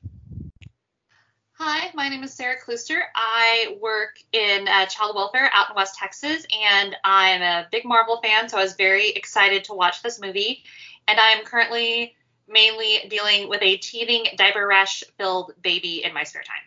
[1.60, 3.02] Hi, my name is Sarah Klooster.
[3.16, 8.22] I work in uh, child welfare out in West Texas, and I'm a big Marvel
[8.22, 10.64] fan, so I was very excited to watch this movie.
[11.08, 12.16] And I am currently
[12.48, 16.62] mainly dealing with a teething diaper rash filled baby in my spare time.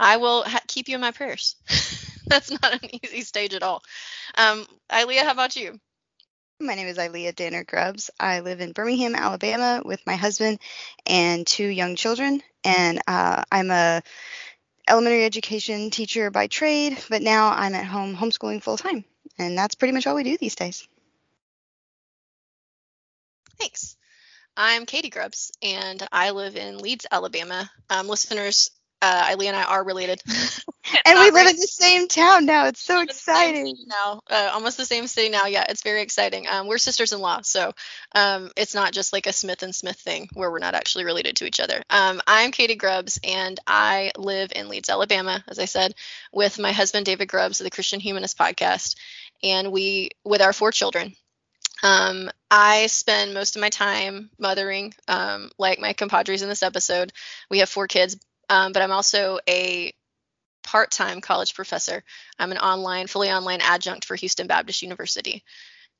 [0.00, 1.54] I will ha- keep you in my prayers.
[2.26, 3.84] That's not an easy stage at all.
[4.36, 5.78] Um, Ilea, how about you?
[6.62, 8.10] My name is Ilea Danner Grubbs.
[8.20, 10.58] I live in Birmingham, Alabama, with my husband
[11.06, 12.42] and two young children.
[12.62, 14.02] And uh, I'm a
[14.86, 19.06] elementary education teacher by trade, but now I'm at home homeschooling full time.
[19.38, 20.86] And that's pretty much all we do these days.
[23.58, 23.96] Thanks.
[24.54, 27.70] I'm Katie Grubbs, and I live in Leeds, Alabama.
[27.88, 28.70] Um, listeners,
[29.02, 30.22] uh, Ilea and I are related.
[31.04, 31.50] And we live really.
[31.50, 32.66] in the same town now.
[32.66, 33.76] It's so exciting.
[33.86, 37.72] now uh, almost the same city now yeah it's very exciting um, we're sisters-in-law so
[38.14, 41.36] um, it's not just like a smith and smith thing where we're not actually related
[41.36, 45.64] to each other um, i'm katie grubbs and i live in leeds alabama as i
[45.64, 45.94] said
[46.32, 48.96] with my husband david grubbs of the christian humanist podcast
[49.42, 51.14] and we with our four children
[51.82, 57.12] um, I spend most of my time mothering, um, like my compadres in this episode.
[57.48, 58.18] We have four kids,
[58.50, 59.94] um, but I'm also a
[60.62, 62.02] part-time college professor.
[62.38, 65.42] I'm an online, fully online adjunct for Houston Baptist University,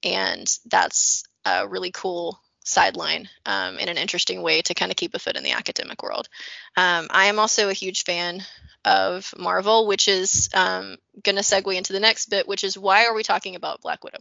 [0.04, 5.14] and that's a really cool sideline um, in an interesting way to kind of keep
[5.14, 6.28] a foot in the academic world.
[6.76, 8.42] Um, I am also a huge fan
[8.84, 13.06] of Marvel, which is um, going to segue into the next bit, which is why
[13.06, 14.18] are we talking about Black Widow?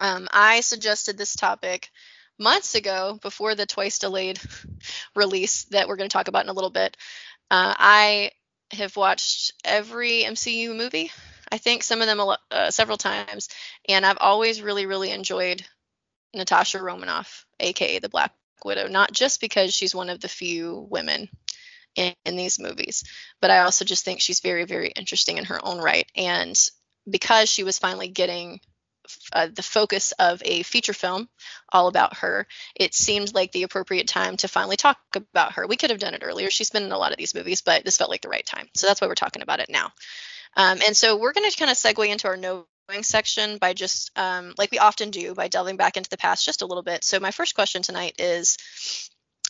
[0.00, 1.90] Um, I suggested this topic
[2.38, 4.40] months ago before the twice delayed
[5.14, 6.96] release that we're going to talk about in a little bit.
[7.50, 8.30] Uh, I
[8.72, 11.10] have watched every MCU movie.
[11.50, 13.48] I think some of them uh, several times,
[13.88, 15.64] and I've always really, really enjoyed
[16.34, 18.32] Natasha Romanoff, aka the Black
[18.64, 21.28] Widow, not just because she's one of the few women
[21.96, 23.04] in, in these movies,
[23.40, 26.10] but I also just think she's very, very interesting in her own right.
[26.16, 26.58] And
[27.08, 28.60] because she was finally getting
[29.32, 31.28] uh, the focus of a feature film
[31.72, 35.66] all about her, it seemed like the appropriate time to finally talk about her.
[35.66, 36.50] We could have done it earlier.
[36.50, 38.68] She's been in a lot of these movies, but this felt like the right time.
[38.74, 39.92] So that's why we're talking about it now.
[40.56, 42.64] Um, and so we're going to kind of segue into our knowing
[43.02, 46.62] section by just, um, like we often do, by delving back into the past just
[46.62, 47.02] a little bit.
[47.02, 48.56] So my first question tonight is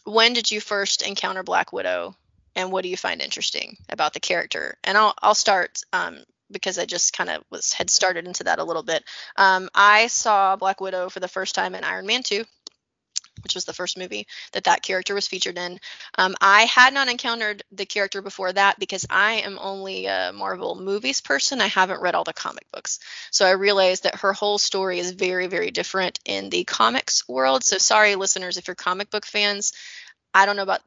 [0.04, 2.14] when did you first encounter Black Widow
[2.56, 4.76] and what do you find interesting about the character?
[4.84, 6.18] And I'll, I'll start um,
[6.50, 9.04] because I just kind of was had started into that a little bit.
[9.36, 12.44] Um, I saw Black Widow for the first time in Iron Man 2,
[13.42, 15.78] which was the first movie that that character was featured in.
[16.16, 20.76] Um, I had not encountered the character before that because I am only a Marvel
[20.76, 21.60] movies person.
[21.60, 23.00] I haven't read all the comic books.
[23.30, 27.64] So I realized that her whole story is very, very different in the comics world.
[27.64, 29.72] So sorry, listeners, if you're comic book fans.
[30.36, 30.80] I don't know about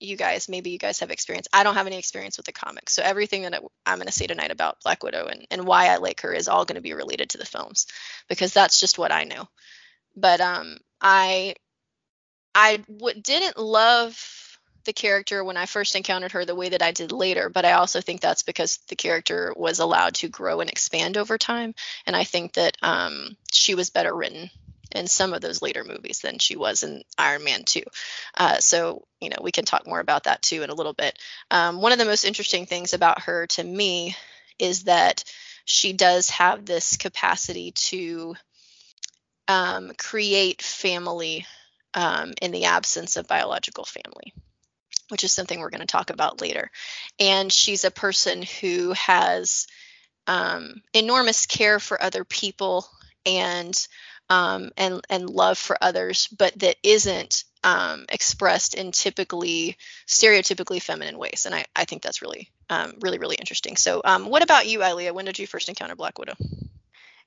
[0.00, 1.48] you guys maybe you guys have experience.
[1.52, 2.92] I don't have any experience with the comics.
[2.94, 3.54] So everything that
[3.86, 6.32] I, am going to say tonight about black widow and, and why i like her
[6.32, 7.86] is all going to be related to the films
[8.28, 9.48] because that's just what i know
[10.16, 11.54] but um i
[12.54, 16.90] i w- didn't love the character when i first encountered her the way that i
[16.90, 20.70] did later but i also think that's because the character was allowed to grow and
[20.70, 21.74] expand over time.
[22.06, 24.50] And i think that um she was better written
[24.92, 27.82] in some of those later movies than she was in Iron Man 2.
[28.36, 31.18] Uh, so, you know, we can talk more about that too in a little bit.
[31.50, 34.16] Um, one of the most interesting things about her to me
[34.58, 35.24] is that
[35.64, 38.34] she does have this capacity to
[39.48, 41.46] um, create family
[41.94, 44.32] um, in the absence of biological family.
[45.08, 46.70] Which is something we're going to talk about later.
[47.18, 49.66] And she's a person who has
[50.28, 52.86] um, enormous care for other people
[53.26, 53.76] and
[54.30, 61.18] um, and and love for others, but that isn't um, expressed in typically stereotypically feminine
[61.18, 61.44] ways.
[61.44, 63.76] And I, I think that's really um, really really interesting.
[63.76, 65.12] So um, what about you, Ilea?
[65.12, 66.34] When did you first encounter Black Widow?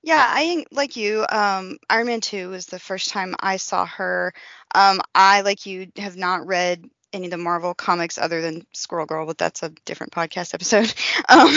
[0.01, 1.25] Yeah, I like you.
[1.29, 4.33] Um, Iron Man 2 was the first time I saw her.
[4.75, 9.05] Um, I, like you, have not read any of the Marvel comics other than Squirrel
[9.05, 10.93] Girl, but that's a different podcast episode.
[11.29, 11.55] Um,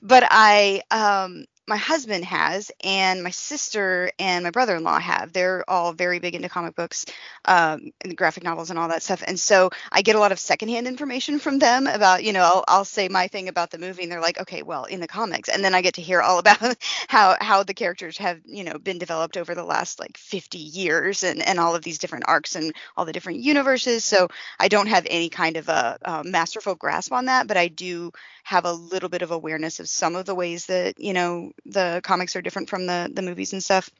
[0.00, 5.32] but I um, my husband has, and my sister and my brother in law have.
[5.32, 7.06] They're all very big into comic books,
[7.44, 9.22] um, and graphic novels, and all that stuff.
[9.26, 12.64] And so I get a lot of secondhand information from them about, you know, I'll,
[12.66, 15.48] I'll say my thing about the movie, and they're like, okay, well, in the comics,
[15.48, 16.76] and then I get to hear all about
[17.08, 21.22] how how the characters have, you know, been developed over the last like 50 years,
[21.22, 24.04] and and all of these different arcs and all the different universes.
[24.04, 24.28] So
[24.58, 28.12] I don't have any kind of a, a masterful grasp on that, but I do
[28.44, 32.00] have a little bit of awareness of some of the ways that you know the
[32.04, 33.90] comics are different from the the movies and stuff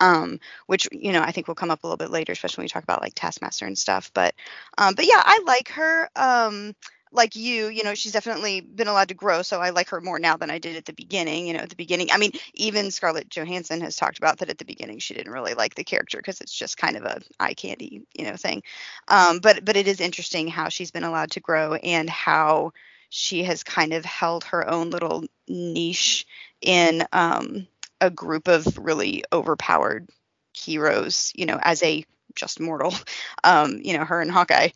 [0.00, 2.66] um which you know i think will come up a little bit later especially when
[2.66, 4.34] we talk about like taskmaster and stuff but
[4.78, 6.74] um but yeah i like her um
[7.12, 9.42] like you, you know, she's definitely been allowed to grow.
[9.42, 11.46] So I like her more now than I did at the beginning.
[11.46, 14.58] You know, at the beginning, I mean, even Scarlett Johansson has talked about that at
[14.58, 14.98] the beginning.
[14.98, 18.24] She didn't really like the character because it's just kind of a eye candy, you
[18.24, 18.62] know, thing.
[19.08, 22.72] Um, but but it is interesting how she's been allowed to grow and how
[23.14, 26.26] she has kind of held her own little niche
[26.62, 27.66] in um,
[28.00, 30.08] a group of really overpowered
[30.54, 32.94] heroes, you know, as a just mortal,
[33.44, 34.70] um, you know, her and Hawkeye.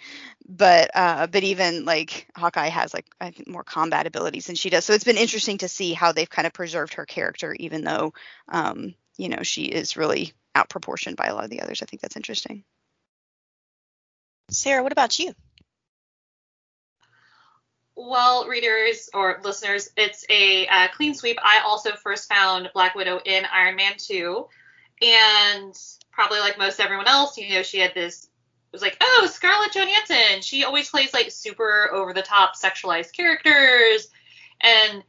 [0.46, 4.68] But uh, but even like Hawkeye has like I think more combat abilities than she
[4.68, 4.84] does.
[4.84, 8.12] So it's been interesting to see how they've kind of preserved her character, even though
[8.48, 11.80] um, you know she is really outproportioned by a lot of the others.
[11.82, 12.64] I think that's interesting.
[14.50, 15.32] Sarah, what about you?
[17.98, 21.38] Well, readers or listeners, it's a uh, clean sweep.
[21.42, 24.46] I also first found Black Widow in Iron Man 2.
[25.00, 25.74] And
[26.12, 28.28] probably like most everyone else, you know, she had this, it
[28.72, 30.42] was like, oh, Scarlett Johansson.
[30.42, 34.08] She always plays like super over the top sexualized characters.
[34.60, 35.02] And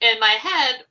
[0.00, 0.84] in my head,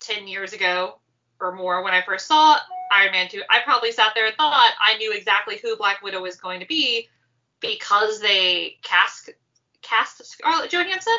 [0.00, 1.00] 10 years ago
[1.38, 2.58] or more, when I first saw
[2.90, 6.22] Iron Man 2, I probably sat there and thought I knew exactly who Black Widow
[6.22, 7.08] was going to be
[7.60, 9.30] because they cast
[9.82, 11.18] cast Scarlett Johansson,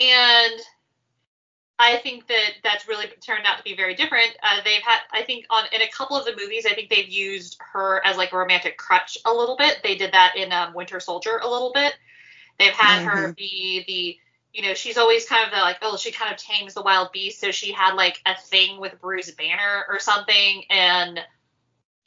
[0.00, 0.60] and
[1.78, 4.36] I think that that's really turned out to be very different.
[4.42, 7.08] Uh, they've had, I think, on in a couple of the movies, I think they've
[7.08, 9.78] used her as like a romantic crutch a little bit.
[9.84, 11.94] They did that in um, Winter Soldier a little bit.
[12.58, 13.08] They've had mm-hmm.
[13.08, 16.38] her be the, you know, she's always kind of the like, oh, she kind of
[16.38, 17.40] tames the wild beast.
[17.40, 21.20] So she had like a thing with Bruce Banner or something, and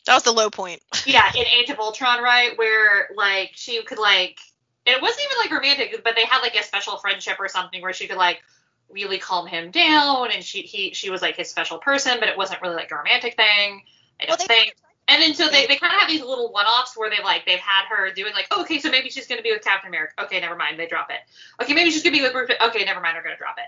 [0.06, 0.82] that was the low point.
[1.06, 4.38] yeah, in Age of Ultron, right, where like she could like
[4.86, 7.94] it wasn't even like romantic, but they had like a special friendship or something where
[7.94, 8.42] she could like
[8.90, 12.38] really calm him down, and she he she was like his special person, but it
[12.38, 13.84] wasn't really like a romantic thing.
[14.20, 14.76] I don't well, think.
[15.08, 17.60] And then so they, they kind of have these little one-offs where they've like they've
[17.60, 20.40] had her doing like oh, okay so maybe she's gonna be with Captain America okay
[20.40, 21.18] never mind they drop it
[21.62, 23.66] okay maybe she's gonna be with Bruce okay never mind they're gonna drop it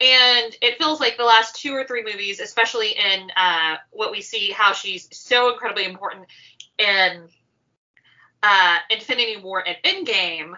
[0.00, 4.22] and it feels like the last two or three movies especially in uh, what we
[4.22, 6.26] see how she's so incredibly important
[6.78, 7.28] in
[8.42, 10.54] uh, Infinity War and Endgame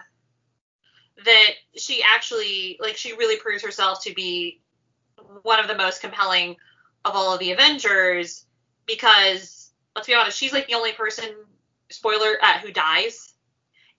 [1.25, 4.61] that she actually like she really proves herself to be
[5.43, 6.55] one of the most compelling
[7.05, 8.45] of all of the Avengers
[8.85, 11.25] because let's be honest, she's like the only person
[11.89, 13.33] spoiler uh, who dies.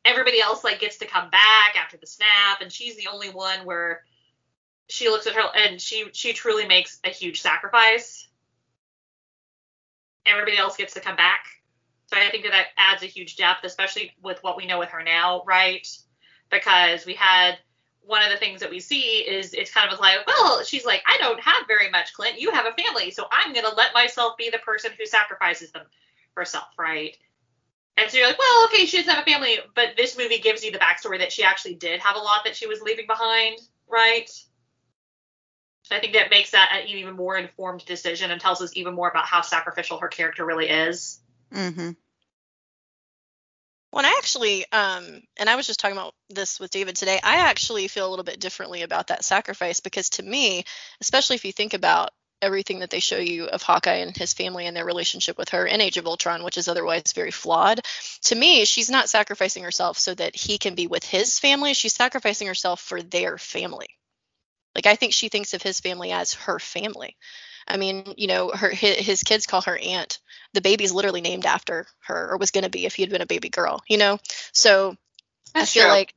[0.05, 3.65] Everybody else like gets to come back after the snap, and she's the only one
[3.65, 4.03] where
[4.89, 8.29] she looks at her and she she truly makes a huge sacrifice.
[10.27, 11.47] Everybody else gets to come back.
[12.13, 14.91] So I think that that adds a huge depth, especially with what we know with
[14.91, 15.87] her now, right?
[16.51, 17.57] Because we had
[18.03, 21.03] one of the things that we see is it's kind of like, well, she's like,
[21.07, 22.39] I don't have very much, Clint.
[22.39, 25.87] You have a family, so I'm gonna let myself be the person who sacrifices them
[26.37, 27.17] herself, right?
[27.97, 30.63] And so you're like, well, okay, she doesn't have a family, but this movie gives
[30.63, 33.59] you the backstory that she actually did have a lot that she was leaving behind,
[33.89, 34.29] right?
[35.85, 38.93] So I think that makes that an even more informed decision and tells us even
[38.93, 41.21] more about how sacrificial her character really is.
[41.53, 41.91] Mm-hmm.
[43.93, 47.21] Well, I actually, um, and I was just talking about this with David today.
[47.23, 50.65] I actually feel a little bit differently about that sacrifice because to me,
[51.03, 54.67] especially if you think about everything that they show you of Hawkeye and his family
[54.67, 57.81] and their relationship with her in Age of Ultron, which is otherwise very flawed.
[58.23, 61.75] To me, she's not sacrificing herself so that he can be with his family.
[61.75, 63.89] She's sacrificing herself for their family.
[64.75, 67.17] Like I think she thinks of his family as her family.
[67.67, 70.19] I mean, you know, her his, his kids call her aunt.
[70.53, 73.23] The baby's literally named after her, or was going to be if he had been
[73.23, 73.83] a baby girl.
[73.89, 74.19] You know,
[74.53, 74.97] so
[75.55, 75.93] That's I feel true.
[75.93, 76.15] like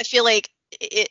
[0.00, 1.10] I feel like it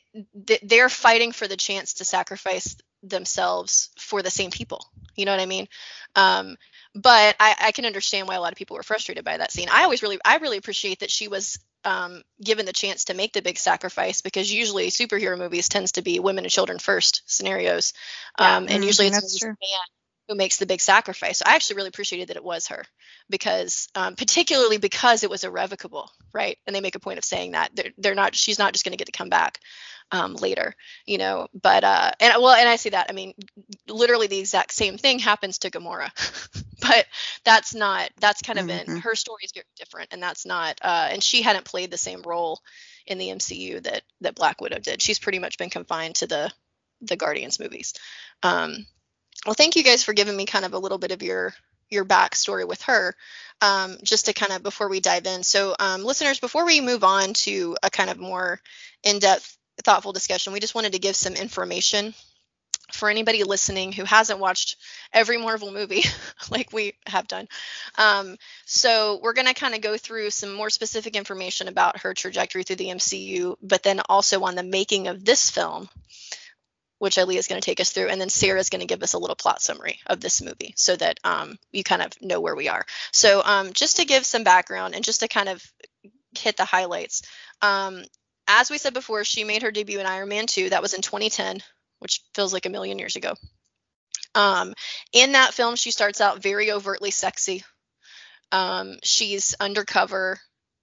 [0.63, 4.85] they're fighting for the chance to sacrifice themselves for the same people.
[5.15, 5.67] You know what I mean?
[6.15, 6.57] Um,
[6.95, 9.67] but I, I can understand why a lot of people were frustrated by that scene.
[9.71, 13.33] I always really, I really appreciate that she was um, given the chance to make
[13.33, 17.93] the big sacrifice because usually superhero movies tends to be women and children first scenarios,
[18.39, 18.57] Yeah.
[18.57, 19.87] um, and usually Mhm, it's a man
[20.27, 21.39] who makes the big sacrifice.
[21.39, 22.83] So I actually really appreciated that it was her
[23.29, 26.57] because, um, particularly because it was irrevocable, right?
[26.67, 28.91] And they make a point of saying that they're, they're not, she's not just going
[28.91, 29.59] to get to come back
[30.11, 31.47] um, later, you know.
[31.59, 33.07] But uh, and well, and I see that.
[33.09, 33.33] I mean,
[33.87, 36.09] literally the exact same thing happens to Gamora,
[36.81, 37.05] but
[37.43, 38.09] that's not.
[38.19, 39.01] That's kind of in Mhm.
[39.01, 40.79] her story is very different, and that's not.
[40.81, 42.61] Uh, and she hadn't played the same role
[43.05, 45.01] in the MCU that that Black Widow did.
[45.01, 46.51] She's pretty much been confined to the
[47.01, 47.93] the Guardians movies.
[48.43, 48.85] Um,
[49.47, 51.53] well, thank you guys for giving me kind of a little bit of your
[51.89, 53.15] your backstory with her.
[53.61, 55.41] Um, just to kind of before we dive in.
[55.41, 58.59] So, um, listeners, before we move on to a kind of more
[59.03, 62.13] in-depth, thoughtful discussion, we just wanted to give some information
[62.91, 64.77] for anybody listening who hasn't watched
[65.11, 66.03] every Marvel movie
[66.51, 67.47] like we have done.
[67.97, 72.13] Um, so we're going to kind of go through some more specific information about her
[72.13, 75.89] trajectory through the MCU, but then also on the making of this film,
[76.99, 79.03] which Ali is going to take us through, and then Sarah is going to give
[79.03, 82.41] us a little plot summary of this movie so that um, you kind of know
[82.41, 82.85] where we are.
[83.11, 85.63] So um, just to give some background and just to kind of
[86.37, 87.23] hit the highlights.
[87.61, 88.03] Um,
[88.47, 90.69] as we said before, she made her debut in Iron Man 2.
[90.69, 91.61] That was in 2010,
[91.99, 93.33] which feels like a million years ago.
[94.33, 94.73] Um,
[95.13, 97.63] in that film, she starts out very overtly sexy.
[98.51, 100.39] Um, she's undercover,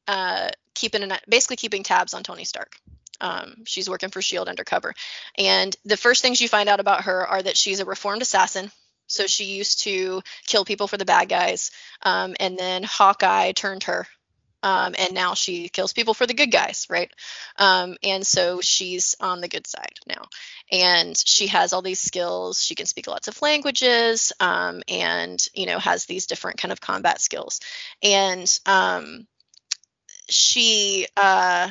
[0.06, 2.76] uh, keeping an, basically keeping tabs on Tony Stark.
[3.20, 4.94] Um, she's working for Shield undercover,
[5.38, 8.70] and the first things you find out about her are that she's a reformed assassin.
[9.06, 11.70] So she used to kill people for the bad guys,
[12.02, 14.06] um, and then Hawkeye turned her
[14.64, 17.12] um, and now she kills people for the good guys, right?
[17.58, 20.24] Um, and so she's on the good side now,
[20.72, 22.62] and she has all these skills.
[22.62, 26.80] She can speak lots of languages, um, and you know has these different kind of
[26.80, 27.60] combat skills,
[28.02, 29.26] and um,
[30.30, 31.70] she uh,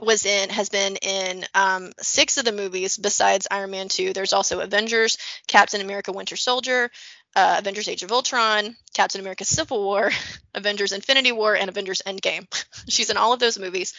[0.00, 4.12] was in has been in um, six of the movies besides Iron Man 2.
[4.12, 6.90] There's also Avengers, Captain America Winter Soldier,
[7.36, 10.10] uh, Avengers Age of Ultron, Captain America Civil War,
[10.54, 12.46] Avengers Infinity War, and Avengers Endgame.
[12.88, 13.94] She's in all of those movies.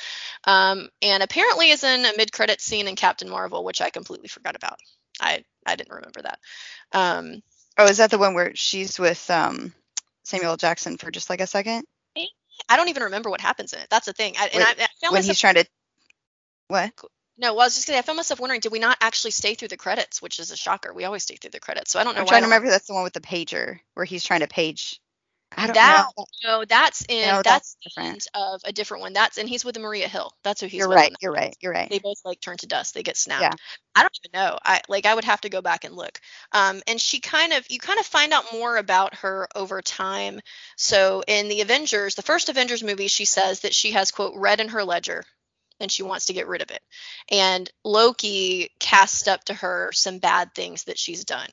[0.46, 4.28] Um, and apparently is in a mid credit scene in Captain Marvel, which I completely
[4.28, 4.80] forgot about.
[5.20, 6.40] I, I didn't remember that.
[6.94, 7.42] Um,
[7.78, 9.74] Oh, is that the one where she's with um,
[10.24, 11.86] Samuel Jackson for just like a second
[12.70, 13.88] I don't even remember what happens in it.
[13.90, 14.36] That's the thing.
[14.40, 15.66] I, and I, I found when myself he's trying to?
[16.72, 16.94] What?
[17.38, 18.00] No, well, I was just gonna.
[18.00, 20.56] I found myself wondering, did we not actually stay through the credits, which is a
[20.56, 20.94] shocker.
[20.94, 22.22] We always stay through the credits, so I don't know.
[22.22, 22.70] I'm why trying to remember.
[22.70, 25.02] That's the one with the pager where he's trying to page.
[25.58, 26.26] I don't That know.
[26.46, 28.10] no, that's in No, that's, that's the different.
[28.14, 29.12] end of a different one.
[29.12, 30.32] That's and he's with Maria Hill.
[30.46, 31.14] That's who he's You're right.
[31.22, 31.54] You're right.
[31.60, 31.90] You're right.
[31.90, 32.94] They both like turn to dust.
[32.94, 33.42] They get snapped.
[33.42, 33.54] Yeah.
[33.96, 34.58] I don't even know.
[34.64, 36.22] I like I would have to go back and look.
[36.54, 40.40] Um, and she kind of you kind of find out more about her over time.
[40.78, 44.62] So in the Avengers, the first Avengers movie, she says that she has quote red
[44.62, 45.26] in her ledger
[45.82, 46.82] and she wants to get rid of it.
[47.30, 51.50] And Loki casts up to her some bad things that she's done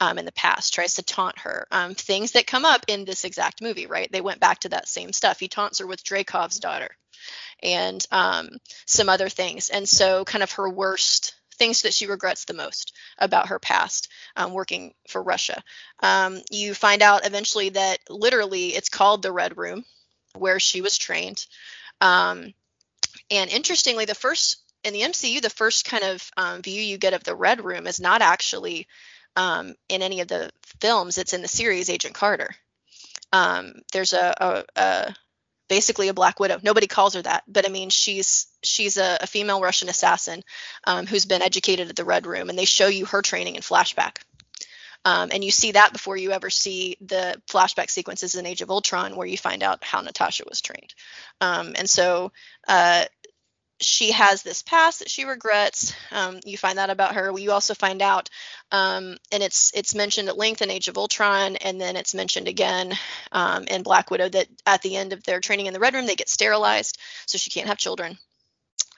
[0.00, 1.66] um, in the past, tries to taunt her.
[1.70, 4.10] Um, things that come up in this exact movie, right?
[4.10, 5.38] They went back to that same stuff.
[5.38, 6.96] He taunts her with Dreykov's daughter
[7.62, 8.48] and um,
[8.86, 9.70] some other things.
[9.70, 14.08] And so, kind of her worst things that she regrets the most about her past
[14.36, 15.62] um, working for Russia.
[16.02, 19.84] Um, you find out eventually that literally it's called the Red Room,
[20.34, 21.46] where she was trained.
[22.00, 22.52] Um,
[23.30, 27.14] and interestingly, the first in the MCU, the first kind of um, view you get
[27.14, 28.86] of the Red Room is not actually
[29.34, 31.18] um, in any of the films.
[31.18, 32.54] It's in the series Agent Carter.
[33.32, 35.16] Um, there's a, a, a
[35.68, 36.60] basically a Black Widow.
[36.62, 40.42] Nobody calls her that, but I mean she's she's a, a female Russian assassin
[40.84, 43.62] um, who's been educated at the Red Room, and they show you her training in
[43.62, 44.18] flashback.
[45.04, 48.70] Um, and you see that before you ever see the flashback sequences in Age of
[48.70, 50.94] Ultron, where you find out how Natasha was trained.
[51.40, 52.32] Um, and so
[52.66, 53.04] uh,
[53.80, 55.92] she has this past that she regrets.
[56.10, 57.36] Um, you find that about her.
[57.38, 58.30] You also find out,
[58.72, 62.48] um, and it's it's mentioned at length in Age of Ultron, and then it's mentioned
[62.48, 62.94] again
[63.32, 66.06] um, in Black Widow that at the end of their training in the Red Room,
[66.06, 68.18] they get sterilized, so she can't have children.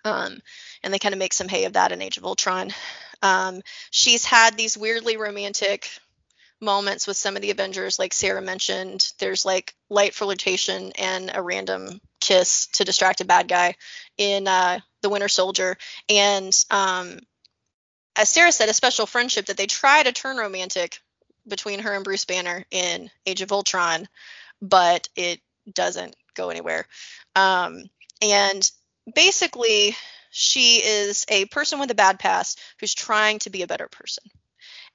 [0.04, 0.38] Um,
[0.82, 2.73] and they kind of make some hay of that in Age of Ultron.
[3.20, 5.90] Um, she's had these weirdly romantic
[6.61, 9.12] moments with some of the Avengers, like Sarah mentioned.
[9.19, 13.75] There's like light flirtation and a random kiss to distract a bad guy
[14.17, 15.77] in uh, the Winter Soldier,
[16.09, 17.19] and um,
[18.17, 21.00] as Sarah said, a special friendship that they try to turn romantic
[21.47, 24.09] between her and Bruce Banner in Age of Ultron,
[24.61, 25.41] but it
[25.73, 26.87] doesn't go anywhere.
[27.37, 27.85] Um,
[28.21, 28.69] and
[29.15, 29.97] basically,
[30.31, 34.25] she is a person with a bad past who's trying to be a better person.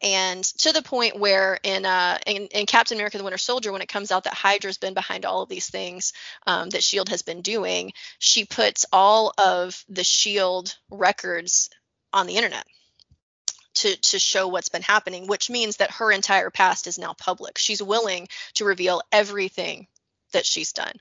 [0.04, 3.82] And to the point where in uh in, in Captain America: The Winter Soldier, when
[3.82, 6.14] it comes out that Hydra's been behind all of these things
[6.46, 11.70] um, that Shield has been doing, she puts all of the Shield records
[12.12, 12.66] on the internet
[13.76, 17.58] to to show what's been happening, which means that her entire past is now public.
[17.58, 19.88] She's willing to reveal everything
[20.34, 20.94] that she's done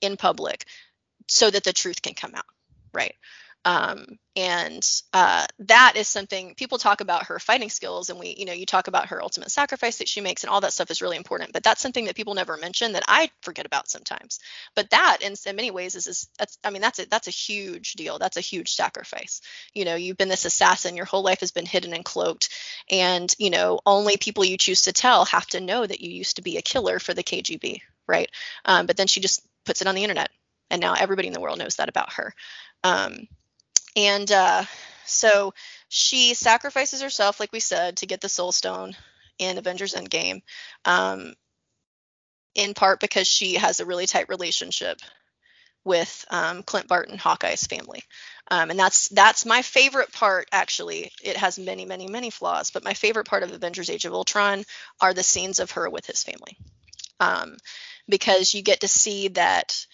[0.00, 0.64] in public
[1.28, 2.46] so that the truth can come out,
[2.92, 3.14] right?
[3.66, 8.44] Um, and uh, that is something people talk about her fighting skills, and we, you
[8.44, 11.02] know, you talk about her ultimate sacrifice that she makes, and all that stuff is
[11.02, 11.52] really important.
[11.52, 14.38] But that's something that people never mention that I forget about sometimes.
[14.76, 17.32] But that, in, in many ways, is, is that's, I mean, that's a that's a
[17.32, 18.20] huge deal.
[18.20, 19.40] That's a huge sacrifice.
[19.74, 22.50] You know, you've been this assassin, your whole life has been hidden and cloaked,
[22.88, 26.36] and you know, only people you choose to tell have to know that you used
[26.36, 28.30] to be a killer for the KGB, right?
[28.64, 30.30] Um, but then she just puts it on the internet,
[30.70, 32.32] and now everybody in the world knows that about her.
[32.84, 33.26] Um,
[33.96, 34.64] and uh,
[35.06, 35.54] so
[35.88, 38.94] she sacrifices herself, like we said, to get the Soul Stone
[39.38, 40.42] in Avengers Endgame,
[40.84, 41.34] um,
[42.54, 45.00] in part because she has a really tight relationship
[45.84, 48.02] with um, Clint Barton, Hawkeye's family.
[48.50, 50.48] Um, and that's that's my favorite part.
[50.52, 54.12] Actually, it has many, many, many flaws, but my favorite part of Avengers: Age of
[54.12, 54.64] Ultron
[55.00, 56.56] are the scenes of her with his family,
[57.18, 57.56] um,
[58.08, 59.86] because you get to see that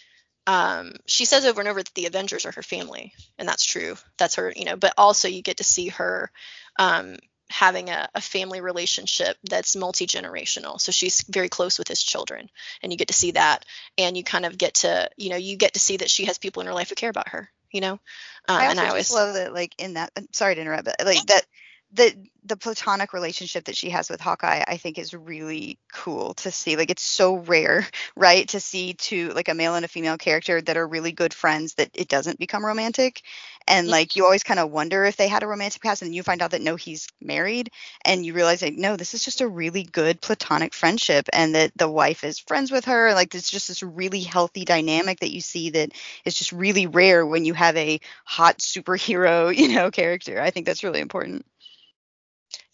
[0.46, 3.96] um, she says over and over that the Avengers are her family, and that's true.
[4.18, 4.76] That's her, you know.
[4.76, 6.30] But also, you get to see her
[6.78, 7.16] um,
[7.48, 10.80] having a, a, family relationship that's multi generational.
[10.80, 12.50] So she's very close with his children,
[12.82, 13.64] and you get to see that,
[13.98, 16.38] and you kind of get to, you know, you get to see that she has
[16.38, 17.48] people in her life who care about her.
[17.70, 18.00] You know, um,
[18.48, 20.10] I and I always love that, like in that.
[20.16, 21.46] I'm Sorry to interrupt, but like that
[21.92, 26.50] the the platonic relationship that she has with Hawkeye, I think is really cool to
[26.50, 26.76] see.
[26.76, 30.60] Like it's so rare, right, to see two like a male and a female character
[30.60, 33.22] that are really good friends that it doesn't become romantic.
[33.68, 36.14] And like you always kind of wonder if they had a romantic past, and then
[36.14, 37.70] you find out that no, he's married,
[38.04, 41.72] and you realize like no, this is just a really good platonic friendship, and that
[41.76, 43.12] the wife is friends with her.
[43.14, 45.92] Like it's just this really healthy dynamic that you see that
[46.24, 50.40] is just really rare when you have a hot superhero, you know, character.
[50.40, 51.44] I think that's really important.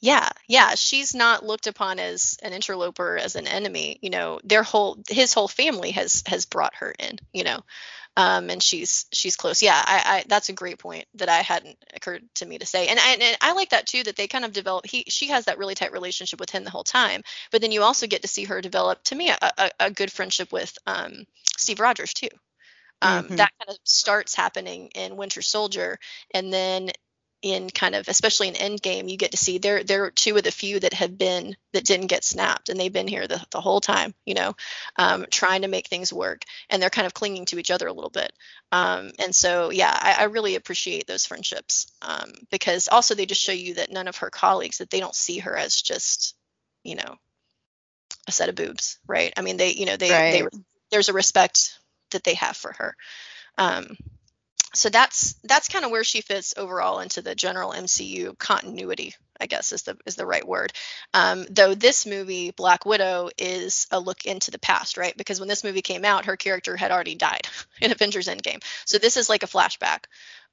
[0.01, 3.99] Yeah, yeah, she's not looked upon as an interloper, as an enemy.
[4.01, 7.19] You know, their whole his whole family has has brought her in.
[7.33, 7.61] You know,
[8.17, 9.63] um, and she's she's close.
[9.63, 12.89] Yeah, I, I that's a great point that I hadn't occurred to me to say,
[12.89, 14.87] and I, and I like that too that they kind of develop.
[14.87, 17.83] He she has that really tight relationship with him the whole time, but then you
[17.85, 21.25] also get to see her develop to me a, a, a good friendship with um,
[21.57, 22.29] Steve Rogers too.
[23.03, 23.37] Um, Mhm.
[23.37, 25.99] That kind of starts happening in Winter Soldier,
[26.33, 26.91] and then
[27.41, 30.51] in kind of especially in Endgame, you get to see they're they're two of the
[30.51, 33.81] few that have been that didn't get snapped, and they've been here the, the whole
[33.81, 34.57] time, you know,
[34.97, 37.93] um, trying to make things work, and they're kind of clinging to each other a
[37.93, 38.33] little bit.
[38.73, 43.43] Um, and so, yeah, I, I really appreciate those friendships um, because also they just
[43.43, 46.35] show you that none of her colleagues that they don't see her as just,
[46.83, 47.17] you know,
[48.27, 49.33] a set of boobs, right?
[49.37, 50.49] I mean, they, you know, they, they
[50.91, 51.79] there's a respect
[52.11, 52.97] that they have for her.
[53.57, 53.97] Um,
[54.75, 59.47] so that's that's kind of where she fits overall into the general MCU continuity, I
[59.47, 60.73] guess is the is the right word.
[61.15, 65.17] Um, though this movie, Black Widow, is a look into the past, right?
[65.17, 67.49] Because when this movie came out, her character had already died
[67.81, 68.63] in Avengers Endgame.
[68.85, 70.05] So this is like a flashback.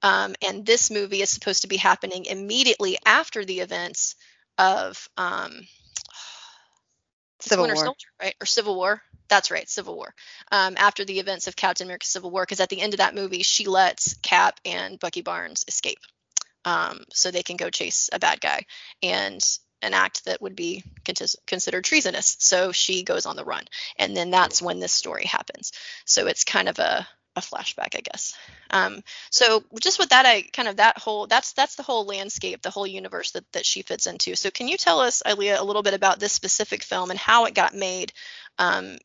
[0.01, 4.15] Um, and this movie is supposed to be happening immediately after the events
[4.57, 5.51] of um,
[7.39, 7.85] Civil Winter War.
[7.85, 8.35] Soldier, right?
[8.41, 9.01] Or Civil War.
[9.27, 10.13] That's right, Civil War.
[10.51, 13.15] Um, after the events of Captain America: Civil War, because at the end of that
[13.15, 15.99] movie, she lets Cap and Bucky Barnes escape,
[16.63, 18.65] um, so they can go chase a bad guy,
[19.01, 19.41] and
[19.81, 20.83] an act that would be
[21.47, 22.37] considered treasonous.
[22.39, 23.65] So she goes on the run,
[23.97, 25.71] and then that's when this story happens.
[26.05, 28.33] So it's kind of a a flashback, I guess.
[28.69, 32.61] Um, so just with that, I kind of that whole that's that's the whole landscape,
[32.61, 34.35] the whole universe that that she fits into.
[34.35, 37.45] So can you tell us, Ilea, a little bit about this specific film and how
[37.45, 38.13] it got made,
[38.57, 38.97] um,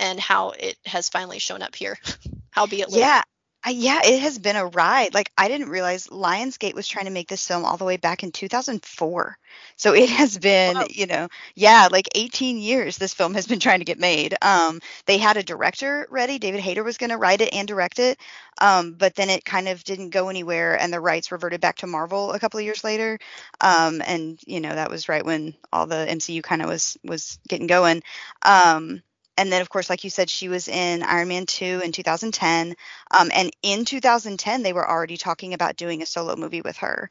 [0.00, 1.98] and how it has finally shown up here,
[2.52, 3.00] howbeit late?
[3.00, 3.22] Yeah.
[3.62, 5.12] I, yeah, it has been a ride.
[5.14, 8.22] Like I didn't realize Lionsgate was trying to make this film all the way back
[8.22, 9.36] in 2004.
[9.76, 10.86] So it has been, Wow.
[10.88, 14.34] you know, yeah, like 18 years this film has been trying to get made.
[14.42, 16.38] Um, they had a director ready.
[16.38, 18.18] David Hayter was going to write it and direct it.
[18.62, 21.86] Um, but then it kind of didn't go anywhere and the rights reverted back to
[21.86, 23.18] Marvel a couple of years later.
[23.60, 27.38] Um, and you know, that was right when all the MCU kind of was was
[27.48, 28.02] getting going.
[28.42, 29.02] Um,
[29.40, 32.76] and then of course, like you said, she was in Iron Man 2 in 2010.
[33.18, 37.10] Um, and in 2010, they were already talking about doing a solo movie with her.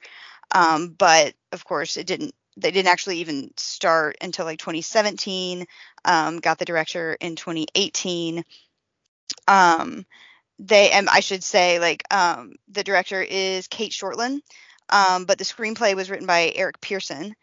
[0.53, 2.35] Um, but of course, it didn't.
[2.55, 5.65] They didn't actually even start until like 2017.
[6.05, 8.43] Um, got the director in 2018.
[9.47, 10.05] Um,
[10.59, 14.41] they and I should say like um, the director is Cate Shortland,
[14.89, 17.33] um, but the screenplay was written by Eric Pearson.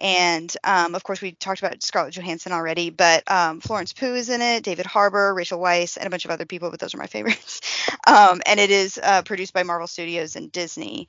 [0.00, 4.28] And um, of course, we talked about Scarlett Johansson already, but um, Florence Pugh is
[4.28, 6.98] in it, David Harbour, Rachel Weisz, and a bunch of other people, but those are
[6.98, 7.60] my favorites.
[8.06, 11.08] um, and it is uh, produced by Marvel Studios and Disney.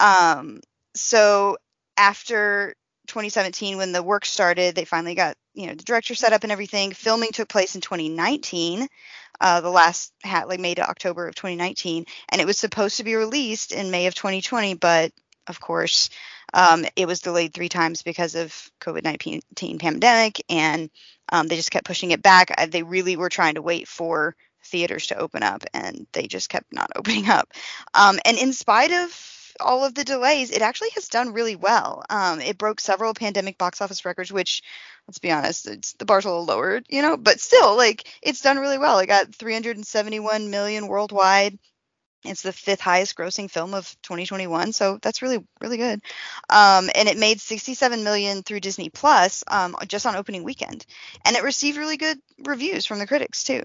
[0.00, 0.60] Um,
[0.94, 1.58] so
[1.96, 2.74] after
[3.06, 6.52] 2017, when the work started, they finally got you know the director set up and
[6.52, 6.92] everything.
[6.92, 8.88] Filming took place in 2019,
[9.40, 13.04] uh, the last hat like May to October of 2019, and it was supposed to
[13.04, 15.12] be released in May of 2020, but
[15.46, 16.10] of course,
[16.54, 20.88] um, it was delayed three times because of COVID-19 pandemic, and
[21.30, 22.54] um, they just kept pushing it back.
[22.70, 26.72] They really were trying to wait for theaters to open up, and they just kept
[26.72, 27.52] not opening up.
[27.92, 32.04] Um, and in spite of all of the delays, it actually has done really well.
[32.10, 34.62] Um, it broke several pandemic box office records, which,
[35.08, 38.40] let's be honest, it's the bar's a little lowered, you know, but still, like, it's
[38.40, 38.98] done really well.
[38.98, 41.58] It got 371 million worldwide.
[42.24, 46.00] It's the fifth highest grossing film of 2021, so that's really really good.
[46.48, 50.86] Um, and it made 67 million through Disney Plus um, just on opening weekend,
[51.24, 53.62] and it received really good reviews from the critics too.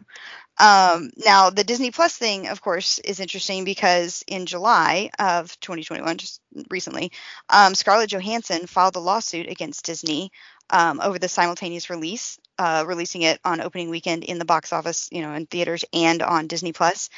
[0.58, 6.18] Um, now the Disney Plus thing, of course, is interesting because in July of 2021,
[6.18, 7.12] just recently,
[7.50, 10.32] um, Scarlett Johansson filed a lawsuit against Disney
[10.70, 15.08] um, over the simultaneous release, uh, releasing it on opening weekend in the box office,
[15.12, 17.10] you know, in theaters and on Disney Plus,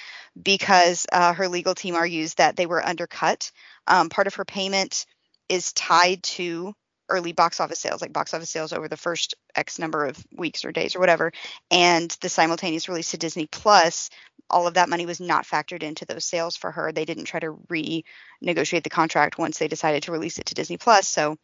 [0.42, 3.52] because uh, her legal team argues that they were undercut.
[3.88, 5.08] Um, part of her payment
[5.50, 6.74] is tied to
[7.10, 10.64] early box office sales, like box office sales over the first X number of weeks
[10.64, 11.32] or days or whatever,
[11.72, 14.12] and the simultaneous release to Disney Plus.
[14.48, 16.92] All of that money was not factored into those sales for her.
[16.92, 20.78] They didn't try to renegotiate the contract once they decided to release it to Disney
[20.78, 21.08] Plus.
[21.08, 21.38] So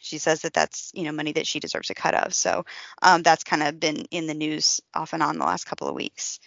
[0.00, 2.34] she says that that's you know money that she deserves a cut of.
[2.34, 2.64] So
[3.02, 5.94] um, that's kind of been in the news off and on the last couple of
[5.94, 6.40] weeks.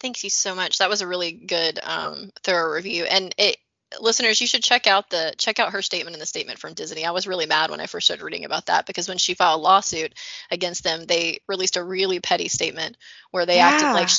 [0.00, 0.78] Thank you so much.
[0.78, 3.04] That was a really good, um, thorough review.
[3.04, 3.56] And it,
[4.00, 7.04] listeners, you should check out the check out her statement in the statement from Disney.
[7.04, 9.60] I was really mad when I first started reading about that because when she filed
[9.60, 10.12] a lawsuit
[10.50, 12.96] against them, they released a really petty statement
[13.30, 14.10] where they acted like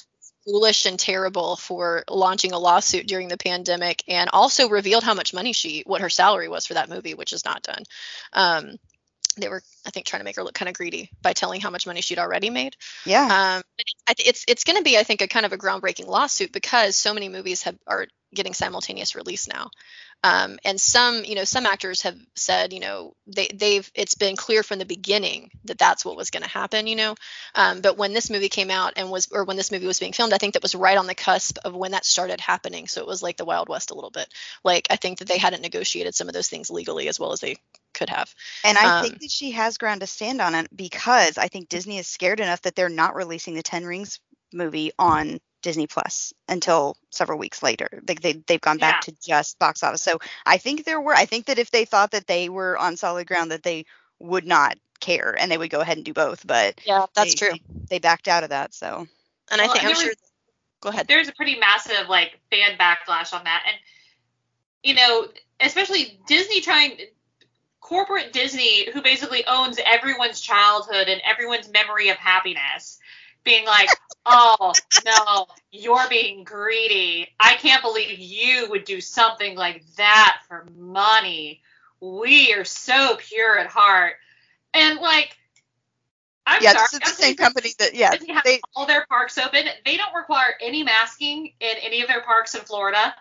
[0.47, 5.33] foolish and terrible for launching a lawsuit during the pandemic, and also revealed how much
[5.33, 7.83] money she, what her salary was for that movie, which is not done.
[8.33, 8.77] Um,
[9.37, 11.69] they were, I think, trying to make her look kind of greedy by telling how
[11.69, 12.75] much money she'd already made.
[13.05, 13.23] Yeah.
[13.23, 15.57] Um, but I th- it's it's going to be, I think, a kind of a
[15.57, 19.69] groundbreaking lawsuit because so many movies have are getting simultaneous release now.
[20.23, 24.35] Um, and some, you know, some actors have said, you know, they they've it's been
[24.35, 27.15] clear from the beginning that that's what was going to happen, you know.
[27.55, 30.13] Um, but when this movie came out and was, or when this movie was being
[30.13, 32.87] filmed, I think that was right on the cusp of when that started happening.
[32.87, 34.27] So it was like the Wild West a little bit.
[34.63, 37.39] Like I think that they hadn't negotiated some of those things legally as well as
[37.39, 37.57] they
[37.93, 38.33] could have.
[38.63, 41.69] And I Um, think that she has ground to stand on it because I think
[41.69, 44.19] Disney is scared enough that they're not releasing the Ten Rings
[44.53, 48.01] movie on Disney Plus until several weeks later.
[48.07, 50.01] Like they they've gone back to just box office.
[50.01, 52.97] So I think there were I think that if they thought that they were on
[52.97, 53.85] solid ground that they
[54.19, 56.45] would not care and they would go ahead and do both.
[56.45, 57.53] But Yeah, that's they, true.
[57.53, 58.73] They, they backed out of that.
[58.73, 59.07] So
[59.51, 60.09] And I Well, think I'm there sure.
[60.09, 60.17] was-
[60.79, 61.07] Go ahead.
[61.07, 63.75] there's a pretty massive like fan backlash on that and
[64.83, 65.27] you know
[65.59, 66.99] especially disney trying
[67.81, 72.99] corporate disney who basically owns everyone's childhood and everyone's memory of happiness
[73.47, 73.89] being like
[74.25, 74.73] oh
[75.05, 81.61] no you're being greedy i can't believe you would do something like that for money
[82.01, 84.13] we are so pure at heart
[84.73, 85.35] and like
[86.49, 86.85] I'm yeah, sorry.
[86.85, 89.65] is the I'm same company that yeah they all their parks open.
[89.85, 93.13] They don't require any masking in any of their parks in Florida.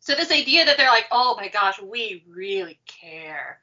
[0.00, 3.60] So this idea that they're like, oh my gosh, we really care.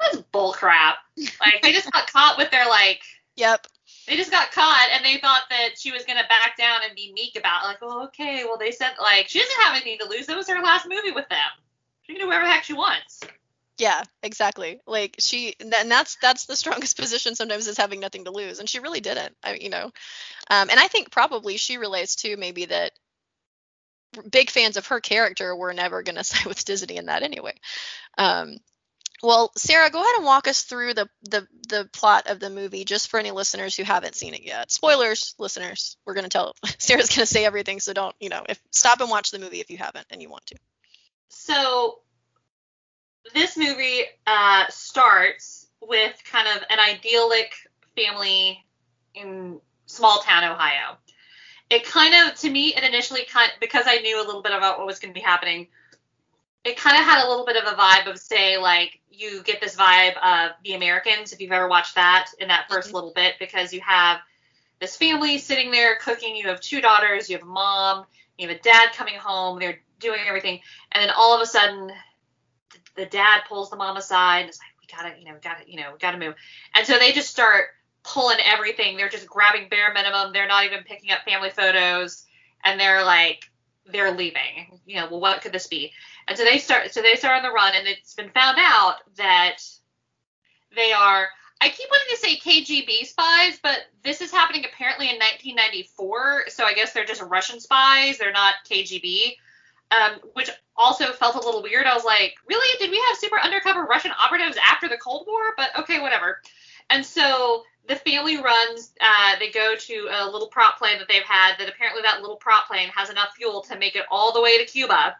[0.00, 0.94] That's bullcrap.
[1.16, 3.00] Like they just got caught with their like
[3.36, 3.66] Yep.
[4.08, 7.12] They just got caught and they thought that she was gonna back down and be
[7.12, 7.66] meek about it.
[7.66, 10.26] like, oh okay, well they said like she doesn't have anything to lose.
[10.26, 11.38] That was her last movie with them.
[12.02, 13.20] She can do whatever the heck she wants.
[13.78, 14.80] Yeah, exactly.
[14.86, 18.68] Like she, and that's that's the strongest position sometimes is having nothing to lose, and
[18.68, 19.36] she really didn't.
[19.42, 19.84] I, you know,
[20.50, 22.92] um, and I think probably she relates too, maybe that
[24.30, 27.54] big fans of her character were never to side with Disney in that anyway.
[28.16, 28.56] Um,
[29.22, 32.84] well, Sarah, go ahead and walk us through the, the the plot of the movie,
[32.84, 34.70] just for any listeners who haven't seen it yet.
[34.70, 35.96] Spoilers, listeners.
[36.04, 39.30] We're to tell Sarah's to say everything, so don't you know if stop and watch
[39.30, 40.56] the movie if you haven't and you want to.
[41.28, 42.00] So
[43.34, 47.52] this movie uh, starts with kind of an idyllic
[47.96, 48.64] family
[49.14, 50.96] in small town Ohio.
[51.70, 54.78] It kind of, to me, it initially kind because I knew a little bit about
[54.78, 55.68] what was to be happening.
[56.68, 59.60] It kind of had a little bit of a vibe of say like you get
[59.60, 62.94] this vibe of The Americans if you've ever watched that in that 1st Mhm.
[62.94, 64.20] little bit because you have
[64.78, 66.36] this family sitting there cooking.
[66.36, 67.30] You have two daughters.
[67.30, 68.06] You have a mom.
[68.36, 69.58] You have a dad coming home.
[69.58, 70.60] They're doing everything,
[70.92, 71.90] and then all of a sudden,
[72.94, 75.68] the dad pulls the mom aside and is like, we gotta, you know, we gotta,
[75.68, 76.34] you know, we gotta move.
[76.74, 77.66] And so they just start
[78.04, 78.96] pulling everything.
[78.96, 80.32] They're just grabbing bare minimum.
[80.32, 82.26] They're not even picking up family photos,
[82.62, 83.50] and they're like,
[83.86, 84.80] they're leaving.
[84.86, 85.92] You know, well, what could this be?
[86.28, 88.96] And so they start, so they start on the run, and it's been found out
[89.16, 89.58] that
[90.76, 91.28] they are.
[91.60, 96.44] I keep wanting to say KGB spies, but this is happening apparently in 1994.
[96.48, 98.18] So I guess they're just Russian spies.
[98.18, 99.32] They're not KGB
[99.90, 101.86] um, which also felt a little weird.
[101.86, 102.78] I was like, really?
[102.78, 105.54] Did we have super undercover Russian operatives after the Cold War?
[105.56, 106.40] But okay, whatever.
[106.90, 108.92] And so the family runs.
[109.00, 111.56] Uh, they go to a little prop plane that they've had.
[111.58, 114.58] That apparently that little prop plane has enough fuel to make it all the way
[114.58, 115.16] to Cuba.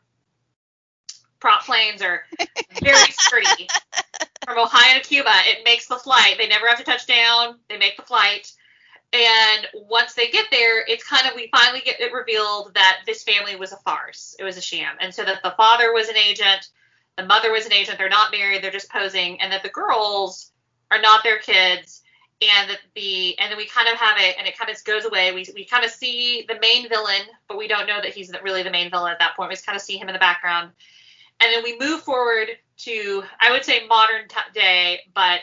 [1.40, 2.22] Prop planes are
[2.81, 3.68] very sturdy.
[4.44, 6.37] From Ohio to Cuba, it makes the flight.
[6.38, 7.59] They never have to touch down.
[7.68, 8.51] They make the flight.
[9.12, 13.22] And once they get there, it's kind of we finally get it revealed that this
[13.22, 14.37] family was a farce.
[14.38, 16.68] It was a sham, and so that the father was an agent,
[17.16, 17.98] the mother was an agent.
[17.98, 18.62] They're not married.
[18.62, 20.53] They're just posing, and that the girls
[20.90, 22.03] are not their kids.
[22.40, 25.05] And that the and then we kind of have it, and it kind of goes
[25.05, 25.33] away.
[25.33, 28.62] We we kind of see the main villain, but we don't know that he's really
[28.62, 29.48] the main villain at that point.
[29.48, 30.70] We just kind of see him in the background,
[31.40, 32.48] and then we move forward
[32.79, 35.40] to I would say modern t- day, but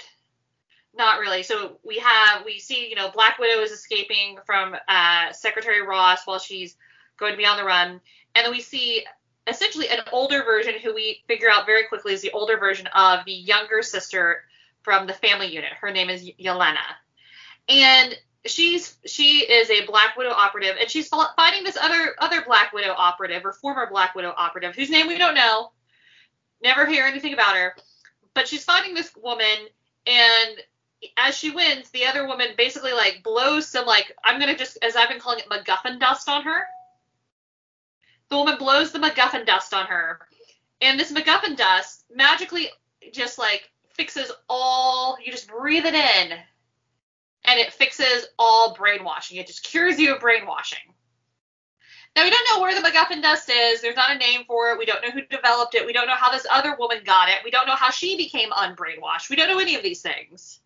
[0.97, 1.43] not really.
[1.43, 6.25] So we have we see you know Black Widow is escaping from uh, Secretary Ross
[6.25, 6.75] while she's
[7.17, 8.01] going to be on the run,
[8.35, 9.05] and then we see
[9.47, 13.23] essentially an older version who we figure out very quickly is the older version of
[13.25, 14.43] the younger sister
[14.81, 15.71] from the family unit.
[15.79, 16.77] Her name is Yelena,
[17.69, 22.73] and she's she is a Black Widow operative, and she's fighting this other other Black
[22.73, 25.71] Widow operative or former Black Widow operative whose name we don't know,
[26.65, 27.75] never hear anything about her,
[28.33, 29.67] but she's fighting this woman
[30.05, 30.57] and
[31.17, 34.95] as she wins, the other woman basically like blows some like I'm gonna just as
[34.95, 36.63] I've been calling it MacGuffin dust on her.
[38.29, 40.19] The woman blows the MacGuffin dust on her,
[40.81, 42.69] and this MacGuffin dust magically
[43.11, 45.17] just like fixes all.
[45.23, 46.37] You just breathe it in,
[47.45, 49.37] and it fixes all brainwashing.
[49.37, 50.94] It just cures you of brainwashing.
[52.15, 53.81] Now we don't know where the MacGuffin dust is.
[53.81, 54.77] There's not a name for it.
[54.77, 55.85] We don't know who developed it.
[55.85, 57.39] We don't know how this other woman got it.
[57.43, 59.29] We don't know how she became unbrainwashed.
[59.29, 60.61] We don't know any of these things.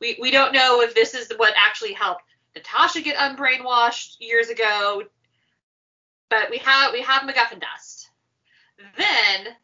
[0.00, 5.02] We we don't know if this is what actually helped Natasha get unbrainwashed years ago,
[6.30, 8.10] but we have we have MacGuffin dust.
[8.96, 9.54] Then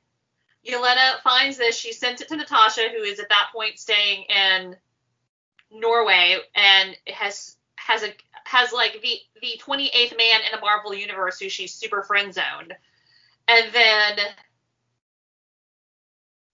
[0.66, 1.76] Yelena finds this.
[1.76, 4.76] She sends it to Natasha, who is at that point staying in
[5.70, 8.12] Norway and has has a
[8.48, 12.74] has like the the 28th man in the Marvel universe who she's super friend zoned.
[13.46, 14.16] And then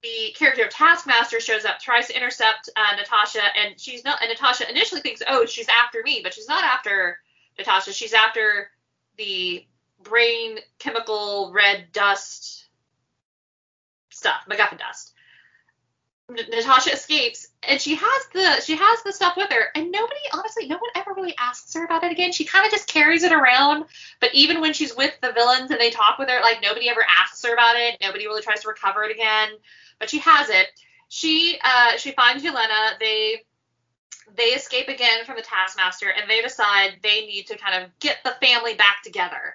[0.02, 4.20] the character of Taskmaster shows up, tries to intercept uh, Natasha, and she's not.
[4.20, 7.18] And Natasha initially thinks, "Oh, she's after me," but she's not after
[7.58, 7.92] Natasha.
[7.92, 8.70] She's after
[9.16, 9.64] the
[10.02, 12.68] brain chemical red dust
[14.10, 15.13] stuff, MacGuffin dust.
[16.30, 20.66] Natasha escapes, and she has the she has the stuff with her, and nobody, honestly,
[20.66, 22.32] no one ever really asks her about it again.
[22.32, 23.84] She kind of just carries it around,
[24.20, 27.04] but even when she's with the villains and they talk with her, like nobody ever
[27.06, 27.98] asks her about it.
[28.00, 29.50] Nobody really tries to recover it again
[29.98, 30.66] but she has it.
[31.08, 32.98] She uh, she finds Yelena.
[32.98, 33.42] They
[34.36, 38.18] they escape again from the Taskmaster, and they decide they need to kind of get
[38.24, 39.54] the family back together,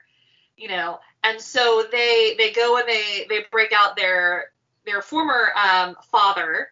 [0.57, 0.99] you know.
[1.23, 4.51] And so they they go and they they break out their
[4.85, 6.69] their former um, father,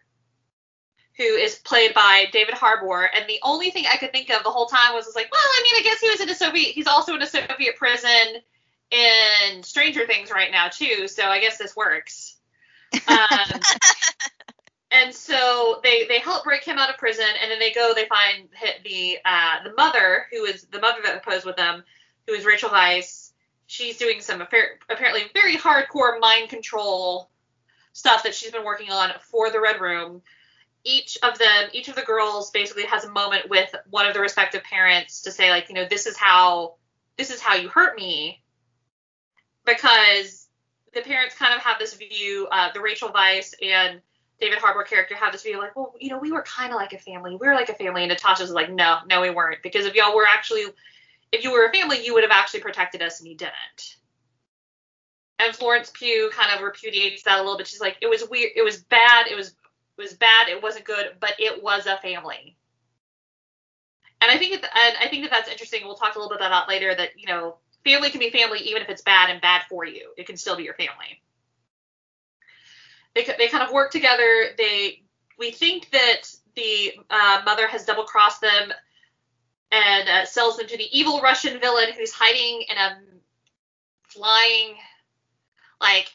[1.16, 3.10] who is played by David Harbour.
[3.14, 5.40] And the only thing I could think of the whole time was, was like, well,
[5.42, 6.72] I mean, I guess he was in a Soviet.
[6.72, 8.40] He's also in a Soviet prison
[8.90, 11.08] in Stranger Things right now too.
[11.08, 12.36] So I guess this works.
[13.08, 13.60] Um,
[14.90, 17.92] and so they they help break him out of prison, and then they go.
[17.94, 18.48] They find
[18.84, 21.84] the uh, the mother, who is the mother that posed with them,
[22.26, 23.32] who is Rachel Weisz.
[23.66, 27.28] She's doing some apparently very hardcore mind control
[27.98, 30.22] stuff that she's been working on for the Red Room.
[30.84, 34.20] Each of them, each of the girls, basically has a moment with one of the
[34.20, 36.76] respective parents to say, like, you know, this is how
[37.16, 38.40] this is how you hurt me,
[39.66, 40.46] because
[40.94, 44.00] the parents kind of have this view, uh, the Rachel Weisz and
[44.40, 46.92] David Harbour character have this view like, well, you know, we were kind of like
[46.92, 47.32] a family.
[47.32, 48.04] We were like a family.
[48.04, 49.64] And Natasha's like, no, no, we weren't.
[49.64, 50.62] Because if y'all were actually,
[51.32, 53.96] if you were a family, you would have actually protected us and you didn't.
[55.38, 57.68] And Florence Pugh kind of repudiates that a little bit.
[57.68, 58.50] She's like, it was weird.
[58.56, 59.28] It was bad.
[59.28, 60.48] It was, it was bad.
[60.48, 62.56] It wasn't good, but it was a family.
[64.20, 65.82] And I think, and I think that that's interesting.
[65.84, 66.92] We'll talk a little bit about that later.
[66.94, 70.10] That you know, family can be family even if it's bad and bad for you.
[70.16, 71.22] It can still be your family.
[73.14, 74.46] They, they kind of work together.
[74.56, 75.02] They
[75.38, 76.22] we think that
[76.56, 78.72] the uh, mother has double crossed them
[79.70, 82.98] and uh, sells them to the evil Russian villain who's hiding in a
[84.08, 84.74] flying
[85.80, 86.12] like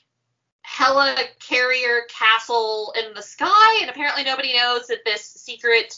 [0.61, 5.97] Hella Carrier castle in the sky, and apparently nobody knows that this secret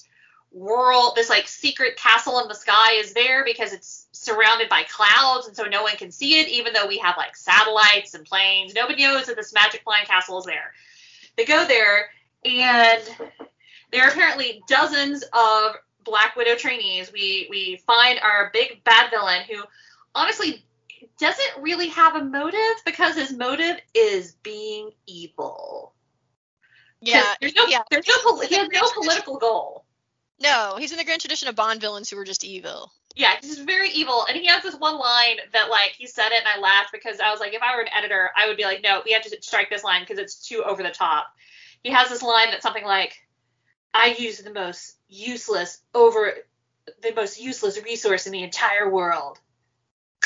[0.52, 5.48] world, this like secret castle in the sky is there because it's surrounded by clouds,
[5.48, 8.74] and so no one can see it, even though we have like satellites and planes.
[8.74, 10.74] Nobody knows that this magic flying castle is there.
[11.36, 12.10] They go there,
[12.44, 13.02] and
[13.92, 17.12] there are apparently dozens of Black Widow trainees.
[17.12, 19.64] We we find our big bad villain who
[20.14, 20.64] honestly
[21.20, 25.94] doesn't really have a motive because his motive is being evil.
[27.02, 27.82] Yeah, there's no yeah.
[27.92, 29.86] there's no he has no political goal.
[30.40, 32.92] No, he's in the grand tradition of Bond villains who are just evil.
[33.16, 36.40] Yeah, he's very evil, and he has this one line that like he said it,
[36.40, 38.64] and I laughed because I was like, if I were an editor, I would be
[38.64, 41.28] like, no, we have to strike this line because it's too over the top.
[41.84, 43.16] He has this line that's something like,
[43.94, 46.34] I use the most useless over
[47.02, 49.40] the most useless resource in the entire world.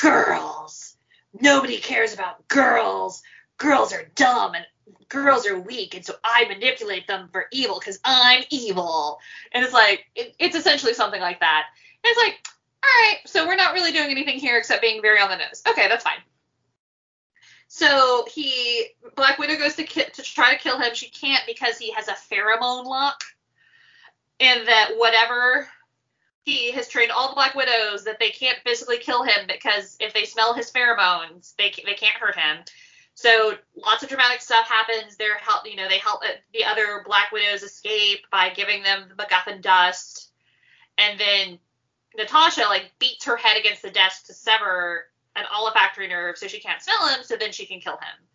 [0.00, 0.96] Girls.
[1.40, 3.22] Nobody cares about girls.
[3.58, 4.64] Girls are dumb and
[5.08, 9.18] girls are weak, and so I manipulate them for evil because I'm evil.
[9.52, 11.66] And it's like it, it's essentially something like that.
[12.02, 12.46] And it's like,
[12.82, 15.62] all right, so we're not really doing anything here except being very on the nose.
[15.68, 16.22] Okay, that's fine.
[17.68, 18.86] So he
[19.16, 20.94] Black Widow goes to ki- to try to kill him.
[20.94, 23.22] She can't because he has a pheromone lock,
[24.40, 25.68] and that whatever
[26.44, 30.14] he has trained all the Black Widows that they can't physically kill him because if
[30.14, 32.58] they smell his pheromones, they they can't hurt him.
[33.14, 35.16] So lots of dramatic stuff happens.
[35.16, 39.08] They're help, you know, they help uh, the other Black Widows escape by giving them
[39.08, 40.30] the MacGuffin dust,
[40.96, 41.58] and then
[42.16, 45.04] Natasha like beats her head against the desk to sever
[45.36, 48.26] an olfactory nerve so she can't smell him, so then she can kill him.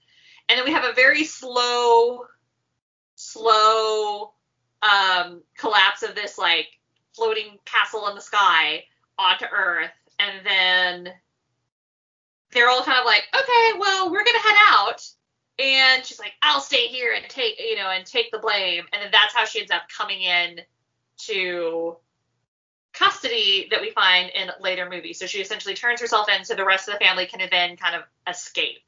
[0.47, 2.25] And then we have a very slow,
[3.15, 4.33] slow
[4.83, 6.67] um, collapse of this like
[7.15, 8.83] floating castle in the sky
[9.17, 11.13] onto Earth, and then
[12.51, 15.07] they're all kind of like, okay, well, we're gonna head out.
[15.57, 18.83] And she's like, I'll stay here and take, you know, and take the blame.
[18.91, 20.59] And then that's how she ends up coming in
[21.17, 21.95] to
[22.93, 25.19] custody that we find in later movies.
[25.19, 27.95] So she essentially turns herself in so the rest of the family can then kind
[27.95, 28.83] of escape.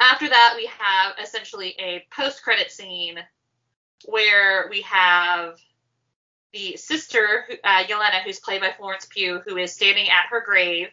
[0.00, 3.18] After that, we have essentially a post credit scene
[4.06, 5.58] where we have
[6.52, 10.88] the sister, uh, Yelena, who's played by Florence Pugh, who is standing at her grave.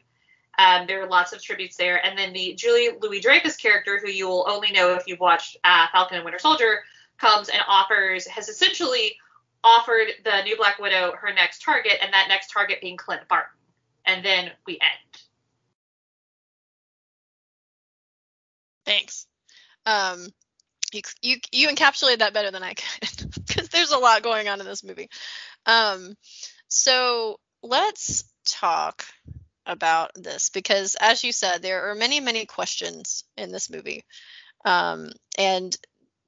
[0.58, 2.04] Um, there are lots of tributes there.
[2.06, 5.58] And then the Julie Louis Dreyfus character, who you will only know if you've watched
[5.64, 6.80] uh, Falcon and Winter Soldier,
[7.18, 9.16] comes and offers, has essentially
[9.64, 13.52] offered the new Black Widow her next target, and that next target being Clint Barton.
[14.06, 15.22] And then we end.
[18.86, 19.28] Thanks.
[19.86, 20.28] Um,
[20.94, 24.60] you you you encapsulated that better than I could because there's a lot going on
[24.60, 25.10] in this movie.
[25.66, 26.16] Um,
[26.68, 29.06] so let's talk
[29.66, 34.04] about this because, as you said, there are many many questions in this movie,
[34.66, 35.76] um, and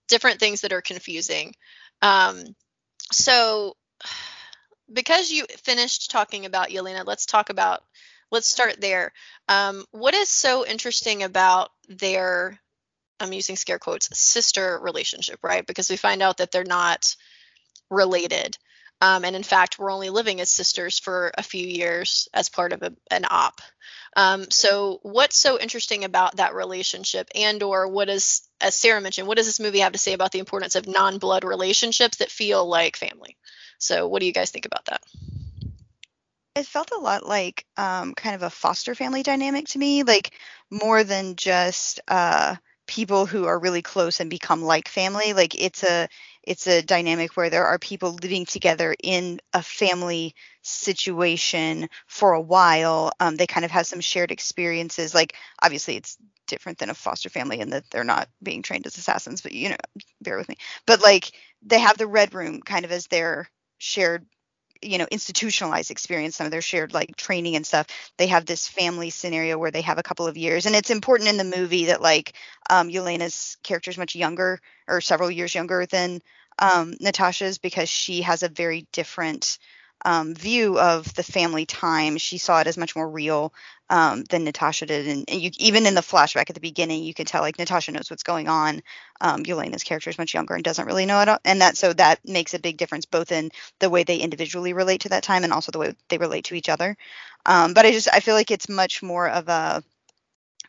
[0.07, 1.53] different things that are confusing.
[2.01, 2.43] Um,
[3.11, 3.75] so
[4.91, 7.83] because you finished talking about Yelena, let's talk about
[8.31, 9.13] let's start there.
[9.47, 12.59] Um, what is so interesting about their
[13.23, 15.65] I'm using scare quotes sister relationship, right?
[15.65, 17.15] Because we find out that they're not
[17.89, 18.57] related.
[19.01, 22.71] Um, and in fact, we're only living as sisters for a few years as part
[22.71, 23.59] of a, an op.
[24.15, 29.37] Um, so, what's so interesting about that relationship, and/or what is, as Sarah mentioned, what
[29.37, 32.95] does this movie have to say about the importance of non-blood relationships that feel like
[32.95, 33.35] family?
[33.77, 35.01] So, what do you guys think about that?
[36.55, 40.31] It felt a lot like um, kind of a foster family dynamic to me, like
[40.69, 42.55] more than just uh,
[42.87, 45.33] people who are really close and become like family.
[45.33, 46.07] Like it's a
[46.43, 52.41] it's a dynamic where there are people living together in a family situation for a
[52.41, 53.11] while.
[53.19, 55.13] Um, they kind of have some shared experiences.
[55.15, 56.17] Like obviously, it's
[56.47, 59.69] different than a foster family in that they're not being trained as assassins, but you
[59.69, 59.77] know,
[60.21, 60.57] bear with me.
[60.85, 64.25] But like they have the red room kind of as their shared
[64.85, 66.35] you know institutionalized experience.
[66.35, 67.87] Some of their shared like training and stuff.
[68.17, 71.29] They have this family scenario where they have a couple of years and it's important
[71.29, 72.33] in the movie that like
[72.69, 76.21] um Yelena's character is much younger or several years younger than
[76.59, 79.57] um Natasha's because she has a very different
[80.05, 82.17] um, view of the family time.
[82.17, 83.53] She saw it as much more real
[83.89, 87.13] um, than Natasha did, and, and you even in the flashback at the beginning, you
[87.13, 88.81] can tell like Natasha knows what's going on.
[89.21, 92.19] Um, character is much younger and doesn't really know it, all, and that so that
[92.25, 95.53] makes a big difference both in the way they individually relate to that time and
[95.53, 96.97] also the way they relate to each other.
[97.45, 99.83] Um, but I just I feel like it's much more of a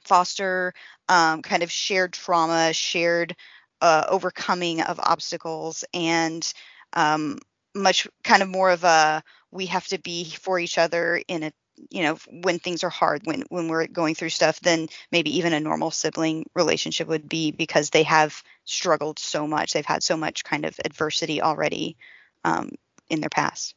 [0.04, 0.74] foster
[1.08, 3.36] um, kind of shared trauma, shared
[3.80, 6.52] uh, overcoming of obstacles, and
[6.92, 7.38] um,
[7.74, 11.52] much kind of more of a we have to be for each other in a
[11.90, 15.52] you know when things are hard when when we're going through stuff than maybe even
[15.52, 20.16] a normal sibling relationship would be because they have struggled so much they've had so
[20.16, 21.96] much kind of adversity already
[22.44, 22.70] um,
[23.08, 23.74] in their past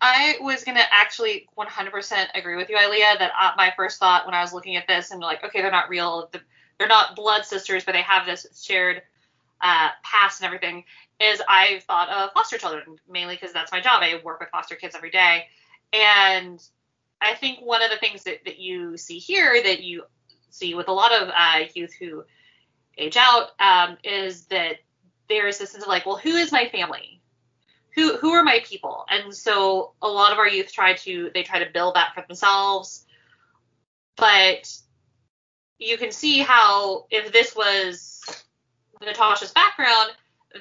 [0.00, 3.18] I was gonna actually 100% agree with you, Ilea.
[3.18, 5.70] That uh, my first thought when I was looking at this and like, okay, they're
[5.70, 6.30] not real,
[6.78, 9.02] they're not blood sisters, but they have this shared
[9.62, 10.84] uh, past and everything.
[11.20, 14.02] Is I thought of foster children mainly because that's my job.
[14.02, 15.46] I work with foster kids every day,
[15.92, 16.62] and
[17.20, 20.04] I think one of the things that, that you see here that you
[20.50, 22.24] see with a lot of uh, youth who
[22.96, 24.76] age out um, is that
[25.28, 27.20] there is this sense of like, well, who is my family?
[27.96, 29.04] Who who are my people?
[29.10, 32.24] And so a lot of our youth try to they try to build that for
[32.26, 33.04] themselves,
[34.16, 34.72] but
[35.78, 38.09] you can see how if this was
[39.00, 40.10] Natasha's background,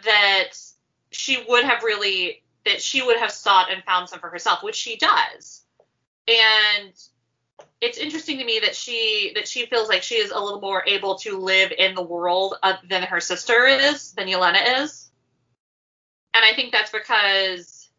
[0.06, 0.50] that
[1.12, 4.76] she would have really that she would have sought and found some for herself, which
[4.76, 5.64] she does
[6.30, 6.94] and
[7.82, 10.84] it's interesting to me that she that she feels like she is a little more
[10.86, 15.10] able to live in the world uh, than her sister is than Yelena is
[16.34, 17.90] and I think that's because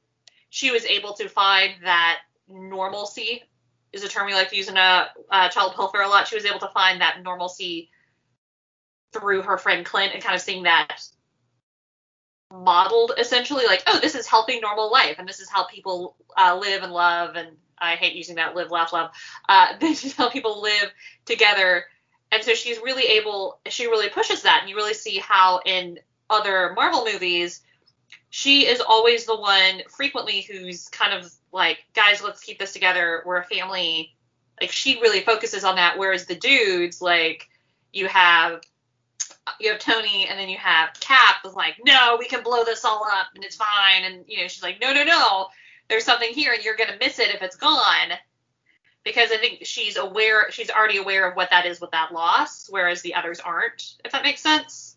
[0.51, 3.43] she was able to find that normalcy
[3.93, 6.29] is a term we like to use in a, a child welfare a lot.
[6.29, 7.91] She was able to find that normalcy
[9.13, 11.03] through her friend Clint and kind of seeing that
[12.53, 16.59] modeled essentially like, oh, this is healthy, normal life, and this is how people uh,
[16.61, 19.11] live and love and I hate using that live, laugh, love.
[19.49, 20.93] Uh, this is how people live
[21.25, 21.85] together.
[22.33, 24.61] And so she's really able, she really pushes that.
[24.61, 25.99] And you really see how in
[26.29, 27.63] other Marvel movies,
[28.29, 33.23] she is always the one frequently who's kind of like, guys, let's keep this together.
[33.27, 34.15] We're a family.
[34.61, 35.99] Like she really focuses on that.
[35.99, 37.49] Whereas the dudes, like,
[37.93, 38.61] you have
[39.59, 42.85] you have Tony and then you have Cap was like, no, we can blow this
[42.85, 44.05] all up and it's fine.
[44.05, 45.49] And you know, she's like, no, no, no
[45.91, 48.13] there's something here and you're to miss it if it's gone
[49.05, 52.69] because I think she's aware she's already aware of what that is with that loss
[52.71, 54.97] whereas the others aren't if that makes sense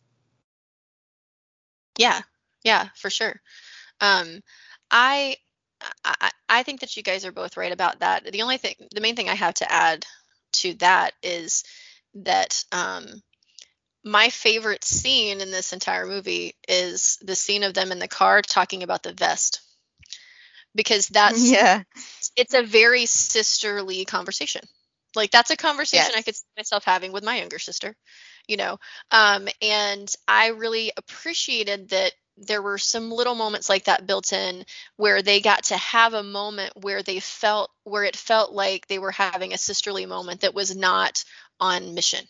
[1.98, 2.22] Yeah,
[2.64, 3.40] yeah, for sure.
[4.02, 4.42] Um,
[4.90, 5.38] I,
[6.04, 8.32] I I think that you guys are both right about that.
[8.32, 10.06] The only thing, the main thing I have to add
[10.54, 11.64] to that is
[12.16, 13.22] that um,
[14.04, 18.42] my favorite scene in this entire movie is the scene of them in the car
[18.42, 19.62] talking about the vest.
[20.76, 21.84] Because that's yeah.
[22.36, 24.62] it's a very sisterly conversation.
[25.16, 26.18] Like that's a conversation Yes.
[26.18, 27.96] i could see myself having with my younger sister
[28.48, 28.78] you know?
[29.12, 34.66] Um and i really appreciated that there were some little moments like that built in
[34.98, 38.98] where they got to have a moment where they felt where it felt like they
[39.00, 41.24] were having a sisterly moment that was not
[41.60, 42.26] on mission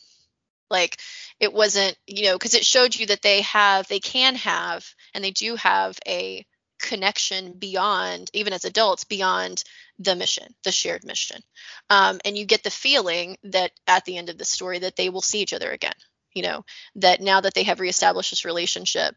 [0.69, 0.97] like
[1.39, 5.23] it wasn't you know because it showed you that they have they can have and
[5.23, 6.45] they do have a
[6.79, 9.63] connection beyond even as adults beyond
[9.99, 11.41] the mission the shared mission.
[11.89, 15.09] Um, and you get the feeling that at the end of the story that they
[15.09, 15.93] will see each other again
[16.33, 19.15] you know that now that they have reestablished this relationship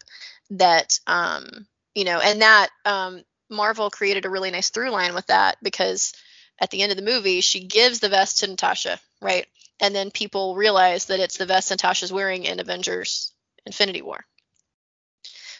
[0.51, 5.27] that um you know and that um marvel created a really nice through line with
[5.27, 6.13] that because
[6.61, 9.47] at the end of the movie she gives the vest to natasha right
[9.81, 13.33] and then people realize that it's the vest natasha's wearing in avengers
[13.65, 14.25] infinity war.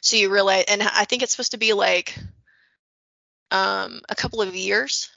[0.01, 2.17] So you realize and i think it's supposed to be like
[3.51, 5.11] um a couple of years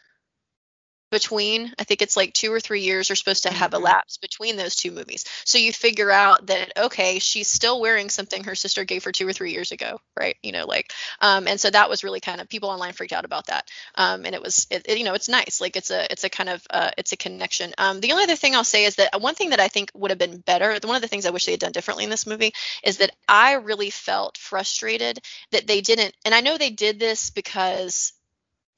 [1.12, 3.76] between i think it's like two or three years are supposed to have Mhm.
[3.76, 5.26] elapsed between those two movies.
[5.46, 9.28] So you figure out that okay she's still wearing something her sister gave her two
[9.28, 10.36] or three years ago right?
[10.44, 10.92] You know like
[11.22, 13.70] um and so that was really kind of people online freaked out about that.
[13.96, 15.62] Um and it was it, it- you know it's nice.
[15.62, 17.74] Like it's a it's a kind of uh it's a connection.
[17.78, 20.12] Um the only other thing i'll say is that one thing that i think would
[20.12, 22.26] have been better one of the things i wish they had done differently in this
[22.28, 22.54] movie
[22.84, 25.20] is that i really felt frustrated
[25.52, 28.14] that they didn't and i know they did this because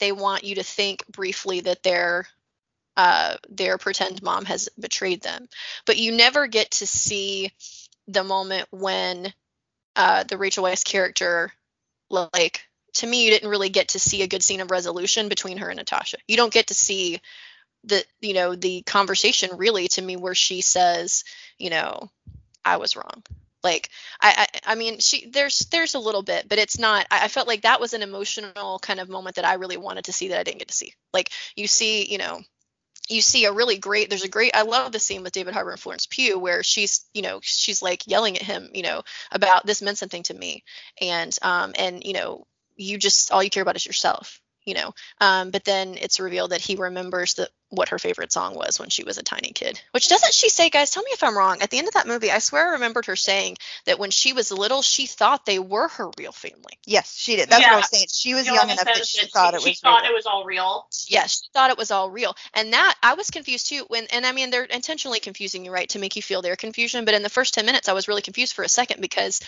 [0.01, 2.27] they want you to think briefly that their
[2.97, 5.47] uh, their pretend mom has betrayed them,
[5.85, 7.51] but you never get to see
[8.07, 9.31] the moment when
[9.95, 11.53] uh, the Rachel Weisz character,
[12.09, 15.57] like to me, you didn't really get to see a good scene of resolution between
[15.57, 16.17] her and Natasha.
[16.27, 17.21] You don't get to see
[17.83, 21.23] the you know the conversation really to me where she says,
[21.59, 22.09] you know,
[22.65, 23.23] I was wrong.
[23.63, 23.89] Like
[24.19, 27.27] I, I I mean she there's there's a little bit, but it's not I, I
[27.27, 30.29] felt like that was an emotional kind of moment that I really wanted to see
[30.29, 30.93] that I didn't get to see.
[31.13, 32.41] Like you see, you know,
[33.09, 35.71] you see a really great there's a great I love the scene with David Harbour
[35.71, 39.65] and Florence Pugh where she's you know she's like yelling at him you know about
[39.65, 40.63] this meant something to me
[40.99, 42.45] and um and you know
[42.75, 46.51] you just all you care about is yourself you know um but then it's revealed
[46.51, 49.81] that he remembers that what her favorite song was when she was a tiny kid.
[49.91, 50.91] Which doesn't she say, guys?
[50.91, 51.61] Tell me if I'm wrong.
[51.61, 54.33] At the end of that movie, I swear I remembered her saying that when she
[54.33, 56.77] was little, she thought they were her real family.
[56.85, 57.49] Yes, she did.
[57.49, 58.07] That's what I was saying.
[58.11, 60.11] She was Yolanda young enough that says she that thought it she was thought real.
[60.11, 60.87] it was all real.
[61.07, 62.35] Yes, she thought it was all real.
[62.53, 63.85] And that I was confused too.
[63.87, 67.05] When and I mean they're intentionally confusing you, right, to make you feel their confusion.
[67.05, 69.39] But in the first ten minutes, I was really confused for a second because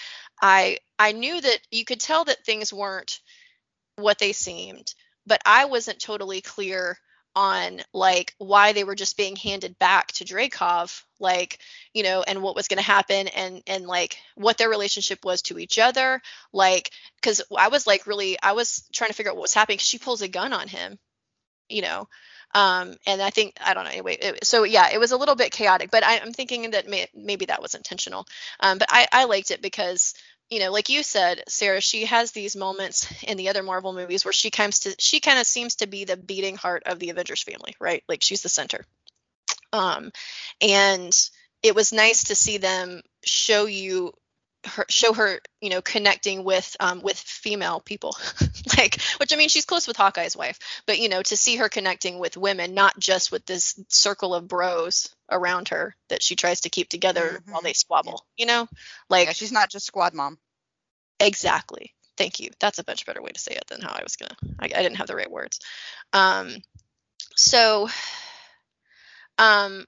[0.41, 3.19] I I knew that you could tell that things weren't
[3.97, 4.93] what they seemed,
[5.28, 6.97] but I wasn't totally clear
[7.36, 11.60] on like why they were just being handed back to Dreykov, like
[11.94, 15.42] you know, and what was going to happen, and and like what their relationship was
[15.44, 16.22] to each other,
[16.52, 19.80] like because I was like really I was trying to figure out what was happening.
[19.80, 21.00] she pulls a gun on him,
[21.70, 22.08] you know,
[22.56, 24.18] um, and I think I don't know anyway.
[24.20, 27.08] It, so yeah, it was a little bit chaotic, but I, I'm thinking that may,
[27.16, 28.28] maybe that was intentional.
[28.60, 30.14] Um, but I I liked it because
[30.50, 34.24] you know, like you said, Sarah, she has these moments in the other Marvel movies
[34.26, 37.10] where she comes to she kind of seems to be the beating heart of the
[37.10, 38.04] Avengers family, right?
[38.08, 38.86] Like she's the center.
[39.72, 40.12] Um,
[40.62, 41.12] and
[41.64, 44.14] it was nice to see them show you
[44.66, 48.16] her show her you know connecting with um with female people
[48.78, 51.70] like which i mean she's close with hawkeye's wife but you know to see her
[51.70, 56.61] connecting with women not just with this circle of bros around her that she tries
[56.61, 57.64] to keep together while Mhm.
[57.66, 58.68] they squabble you know
[59.09, 60.38] like Yeah, she's not just squad mom.
[61.20, 61.93] Exactly.
[62.18, 62.49] Thank you.
[62.59, 64.36] That's a much better way to say it than how I was gonna.
[64.59, 65.59] I, I didn't have the right words.
[66.11, 66.61] Um,
[67.36, 67.88] so,
[69.38, 69.86] um,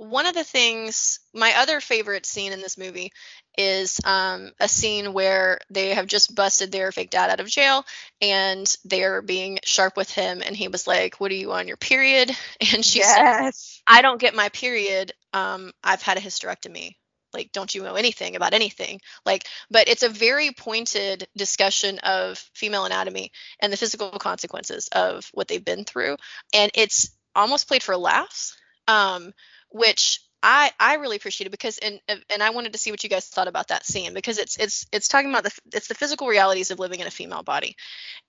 [0.00, 3.12] one of the things, my other favorite scene in this movie
[3.58, 7.84] is um, a scene where they have just busted their fake dad out of jail
[8.22, 10.42] and they're being sharp with him.
[10.44, 12.30] And he was like, What are you on your period?
[12.72, 13.50] And she said.
[13.86, 15.12] I don't get my period.
[15.34, 16.96] Um, I've had a hysterectomy.
[17.34, 19.02] Like, don't you know anything about anything?
[19.26, 25.28] Like, but it's a very pointed discussion of female anatomy and the physical consequences of
[25.34, 26.16] what they've been through,
[26.54, 28.56] and it's almost played for laughs,
[28.88, 29.32] um,
[29.70, 33.26] which I I really appreciated because and and I wanted to see what you guys
[33.26, 36.70] thought about that scene because it's it's it's talking about the it's the physical realities
[36.70, 37.76] of living in a female body,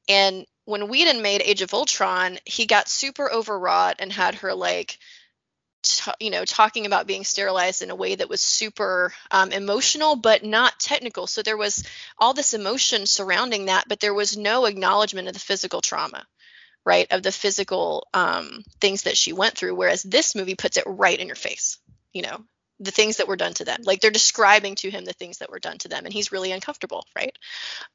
[0.10, 4.98] and when Whedon made Age of Ultron, he got super overwrought and had her like
[5.84, 10.18] t- you know talking about being sterilized in a way that was super um, emotional
[10.18, 11.28] but not technical.
[11.28, 11.86] So there was
[12.18, 16.26] all this emotion surrounding that but there was no acknowledgement of the physical trauma
[16.86, 20.84] right of the physical um, things that she went through whereas this movie puts it
[20.88, 21.78] right in your face
[22.14, 22.44] you know
[22.82, 23.82] the things that were done to them.
[23.84, 26.52] Like they're describing to him the things that were done to them and he's really
[26.52, 27.38] uncomfortable right?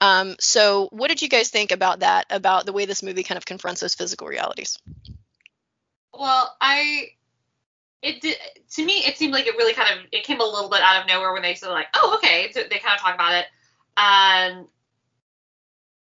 [0.00, 3.36] Um, so what did you guys think about that about the way this movie kind
[3.36, 4.78] of confronts those physical realities?
[6.14, 7.08] Well, I
[8.00, 8.36] it did
[8.74, 11.02] to me it seemed like it really kind of it came a little bit out
[11.02, 13.46] of nowhere when they said like, oh okay, so they kind of talk about it.
[13.96, 14.68] Um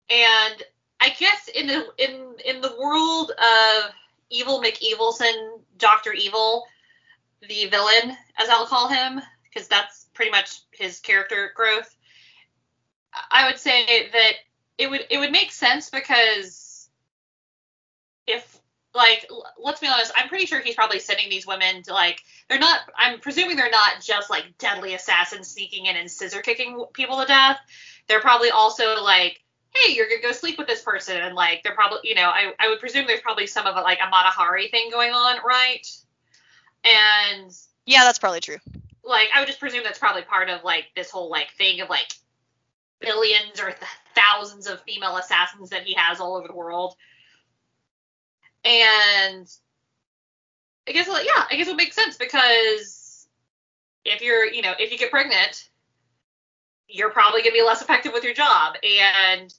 [0.09, 0.63] and
[1.03, 3.91] I guess in the in in the world of
[4.31, 6.65] Evil McEvilson, Doctor Evil,
[7.41, 11.93] the villain, as I'll call him, because that's pretty much his character growth.
[13.33, 14.33] I would say that
[14.79, 16.89] it would it would make sense because
[18.29, 18.61] if
[18.95, 19.29] like
[19.59, 22.81] let's be honest i'm pretty sure he's probably sending these women to like they're not
[22.97, 27.27] i'm presuming they're not just like deadly assassins sneaking in and scissor kicking people to
[27.27, 27.59] death
[28.07, 29.42] they're probably also like
[29.75, 31.17] hey you're gonna go sleep with this person.
[31.17, 33.81] And like they're probably you know i, I would presume there's probably some of a,
[33.81, 35.87] like a Mata Hari thing going on right?
[36.85, 37.51] And
[37.87, 38.59] yeah that's probably true.
[39.05, 41.89] like I would just presume that's probably part of like this whole like thing of
[41.89, 42.13] like
[43.01, 43.79] billions or th-
[44.15, 46.95] thousands of female assassins that he has all over the world.
[48.65, 49.47] And
[50.89, 53.27] I guess like yeah, I guess it would make sense because
[54.05, 55.69] if you're you know if you get pregnant,
[56.89, 58.77] you're probably gonna be less effective with your job.
[58.83, 59.53] And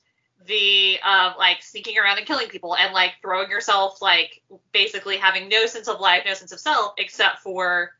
[0.45, 4.41] the uh, like sneaking around and killing people and like throwing yourself like
[4.71, 7.91] basically having no sense of life, no sense of self except for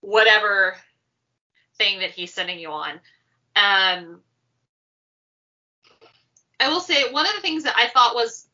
[0.00, 0.76] whatever
[1.76, 2.92] thing that he's sending you on.
[3.56, 4.20] Um,
[6.60, 8.48] I will say one of the things that I thought was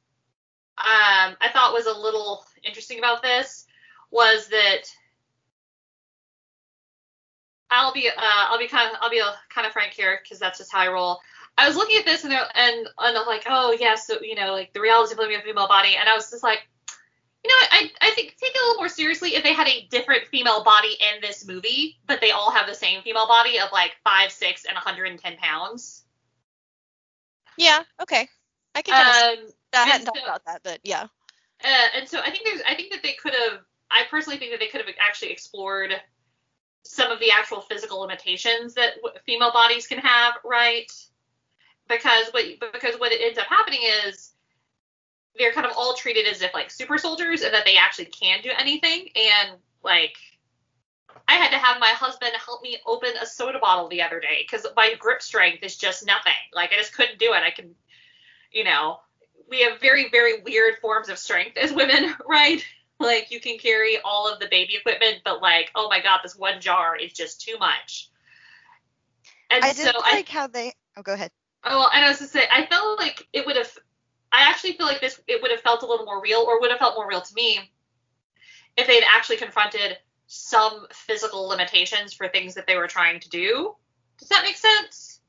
[0.76, 3.66] um, I thought was a little interesting about this
[4.10, 4.82] was that
[7.70, 10.58] I'll be uh, I'll be kind of I'll be kind of frank here because that's
[10.58, 11.20] just how I roll.
[11.57, 14.34] I was looking at this and they're- and and I'm like, oh yes, so you
[14.34, 16.66] know like the reality of living in a female body, and I was just like,
[17.44, 19.86] you know, I I think take it a little more seriously if they had a
[19.90, 23.70] different female body in this movie, but they all have the same female body of
[23.72, 26.05] like five, six, and 110 pounds.
[27.57, 28.28] yeah okay
[28.74, 31.07] i can Um, I hadn't thought about that, but yeah.
[31.64, 34.50] uh, and so I think there's I think that they could have I personally think
[34.52, 35.92] that they could have actually explored
[36.84, 40.90] some of the actual physical limitations that w- female bodies can have, right?
[41.89, 44.35] Because what because what it ends up happening is
[45.39, 48.41] they're kind of all treated as if like super soldiers and that they actually can
[48.43, 49.09] do anything.
[49.14, 50.16] And like,
[51.26, 54.45] I had to have my husband help me open a soda bottle the other day
[54.45, 56.32] because my grip strength is just nothing.
[56.53, 57.43] Like, I just couldn't do it.
[57.43, 57.74] I can,
[58.53, 58.99] you know,
[59.49, 62.64] we have very, very weird forms of strength as women, right?
[63.01, 66.37] Like, you can carry all of the baby equipment, but like, oh my God, this
[66.37, 68.11] one jar is just too much.
[69.51, 70.72] And I so did I like how they.
[70.97, 71.30] Oh, go ahead.
[71.64, 73.70] Oh, well, and I was to say, I felt like it would have.
[74.32, 76.70] I actually feel like this it would have felt a little more real, or would
[76.70, 77.70] have felt more real to me,
[78.76, 83.74] if they'd actually confronted some physical limitations for things that they were trying to do.
[84.18, 85.20] Does that make sense?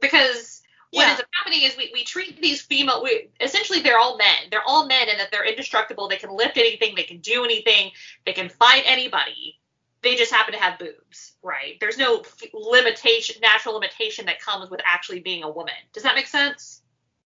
[0.00, 1.10] Because what Yeah.
[1.10, 4.66] ends up happening is we, we treat these female we, essentially they're all men they're
[4.66, 7.92] all men and that they're indestructible they can lift anything they can do anything
[8.26, 9.59] they can fight anybody
[10.02, 12.22] they just happen to have boobs right there's no
[12.52, 16.82] limitation natural limitation that comes with actually being a woman does that make sense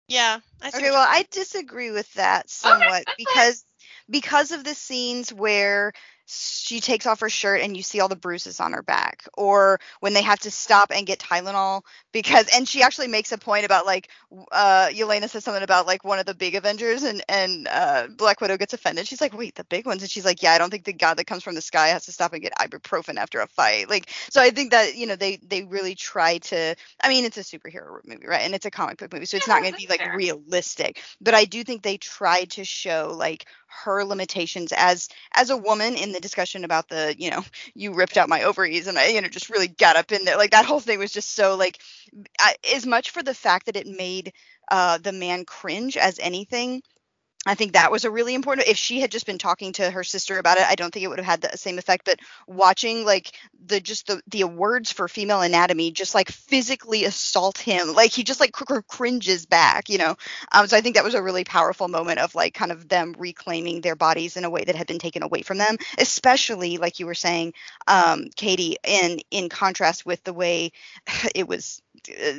[0.09, 0.39] Yeah.
[0.63, 3.15] I Okay, well, I disagree with that somewhat that's fine.
[3.19, 3.65] because
[4.11, 5.93] because of the scenes where
[6.31, 9.81] she takes off her shirt and you see all the bruises on her back or
[10.01, 13.65] when they have to stop and get Tylenol because and she actually makes a point
[13.65, 14.09] about like
[14.53, 18.41] uh Yelena says something about like one of the big Avengers and and uh Black
[18.41, 19.07] Widow gets offended.
[19.07, 21.15] She's like, "Wait, the big ones?" And she's like, "Yeah, I don't think the god
[21.19, 24.11] that comes from the sky has to stop and get ibuprofen after a fight." Like
[24.31, 27.41] so I think that, you know, they they really try to I mean, it's a
[27.41, 28.43] superhero movie, right?
[28.43, 30.11] And it's a comic book movie, so it's Yeah, not going to be like fair.
[30.11, 31.03] realistic.
[31.21, 33.47] But I do think they tried to show like
[33.85, 37.45] her limitations as as a woman in the discussion about the, you know,
[37.75, 40.37] you ripped out my ovaries and I, you know, just really got up in there.
[40.37, 41.79] Like that whole thing was just so like
[42.41, 44.33] I, as much for the fact that it made
[44.71, 46.83] uh the man cringe as anything.
[47.47, 48.69] I think that was a really important.
[48.69, 51.09] If she had just been talking to her sister about it, I don't think it
[51.09, 52.05] would have had the same effect.
[52.05, 53.33] But watching like
[53.65, 58.23] the just the the words for female anatomy just like physically assault him, like he
[58.23, 60.17] just like cr- cr- cringes back, you know.
[60.53, 63.15] Um, so I think that was a really powerful moment of like kind of them
[63.19, 66.99] reclaiming their bodies in a way that had been taken away from them, especially like
[66.99, 67.55] you were saying,
[67.87, 70.73] um, Katie, in in contrast with the way
[71.35, 71.83] it was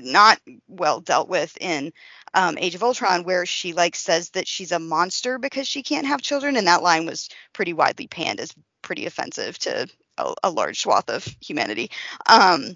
[0.01, 1.91] not well dealt with in
[2.33, 6.07] um, Age of Ultron, where she like says that she's a monster because she can't
[6.07, 9.87] have children, and that line was pretty widely panned as pretty offensive to
[10.17, 11.91] a, a large swath of humanity.
[12.27, 12.75] Um,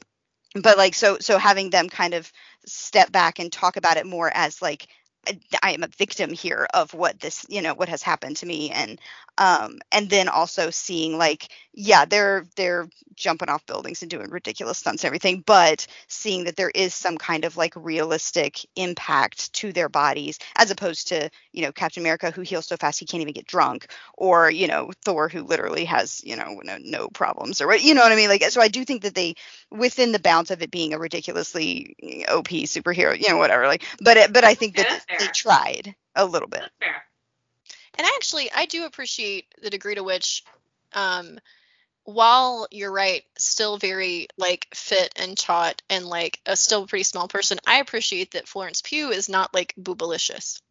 [0.55, 2.31] but like so so having them kind of
[2.65, 4.87] step back and talk about it more as like
[5.61, 8.71] I- am a victim here of what this you know what has happened to me.
[8.71, 8.99] And
[9.37, 14.79] um and then also seeing like yeah they're they're jumping off buildings and doing ridiculous
[14.79, 19.71] stunts and everything but seeing that there is some kind of like realistic impact to
[19.71, 23.21] their bodies as opposed to you know Captain America who heals so fast he can't
[23.21, 27.61] even get drunk or you know Thor who literally has you know no, no problems
[27.61, 28.29] or what you know what I mean?
[28.29, 29.35] Like so I do think that they
[29.71, 31.95] within the bounds of it being a ridiculously
[32.29, 36.25] OP superhero you know whatever like but it, but I think that they tried a
[36.25, 37.03] little bit that's fair
[37.97, 40.43] And actually I do appreciate the degree to which
[40.93, 41.39] um
[42.05, 47.27] while you're right, still very like fit and taut and like a still pretty small
[47.27, 50.61] person, I appreciate that Florence Pugh is not like boobalicious.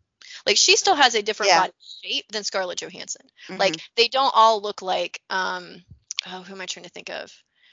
[0.46, 1.60] Like she still has a different Yeah.
[1.60, 1.72] body
[2.02, 3.26] shape than Scarlett Johansson.
[3.48, 3.58] Mhm.
[3.58, 5.82] Like they don't all look like um
[6.26, 7.32] oh who am I trying to think of?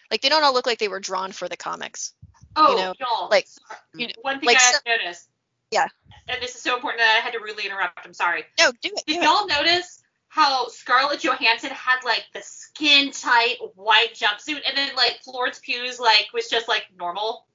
[0.09, 2.13] Like they don't all look like they were drawn for the comics.
[2.55, 3.47] oh know, y'all like,
[3.93, 5.28] you know, one thing like i have noticed
[5.71, 5.87] Yeah.
[6.27, 8.89] and this is so important that i had to rudely interrupt i'm sorry No, do
[8.95, 9.03] it.
[9.05, 9.23] Did do it.
[9.23, 10.01] y'all notice
[10.31, 15.99] how Scarlett Johansson had like the skin tight white jumpsuit, and then like Florence Pugh's
[15.99, 17.47] like was just like normal?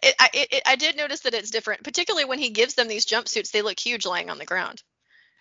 [0.00, 3.04] It, I, it, I did notice that it's different, particularly when he gives them these
[3.04, 3.50] jumpsuits.
[3.50, 4.84] They look huge lying on the ground.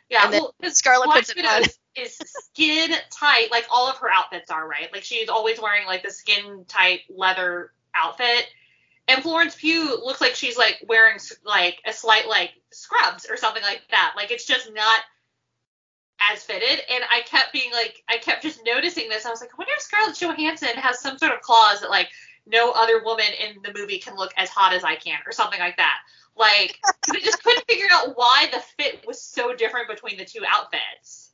[0.10, 1.62] Yeah, And well, Scarlett puts it on.
[1.96, 4.92] is skin tight, like all of her outfits are, right?
[4.92, 8.48] Like she's always wearing like the skin tight leather outfit.
[9.08, 13.64] And Florence Pugh looks like she's like wearing like a slight like scrubs or something
[13.64, 14.14] like that.
[14.16, 15.01] Like it's just not
[16.32, 16.80] as fitted.
[16.89, 19.26] And I kept being like, I kept just noticing this.
[19.26, 22.10] I was like, I wonder if Scarlett Johansson has some sort of clause that like
[22.45, 25.60] no other woman in the movie can look as hot as I can or something
[25.60, 25.97] like that.
[26.36, 26.80] Like,
[27.10, 31.32] I just couldn't figure out why the fit was so different between the two outfits.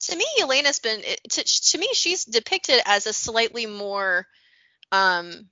[0.00, 4.26] To me, Yelena's been to, to me she's depicted as a slightly more
[4.90, 5.48] um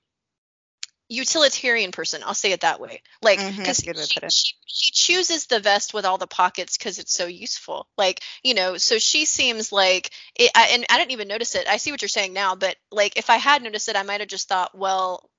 [1.09, 2.23] utilitarian person.
[2.25, 3.03] I'll say it that way.
[3.23, 6.27] Like because that's a good way she, she, she chooses the vest with all the
[6.27, 7.87] pockets because it's so useful.
[7.97, 11.69] Like you know, so she seems like it, I, and I didn't even notice it.
[11.69, 14.21] I see what you're saying now, but like if I had noticed it, I might
[14.21, 15.31] have just thought, well,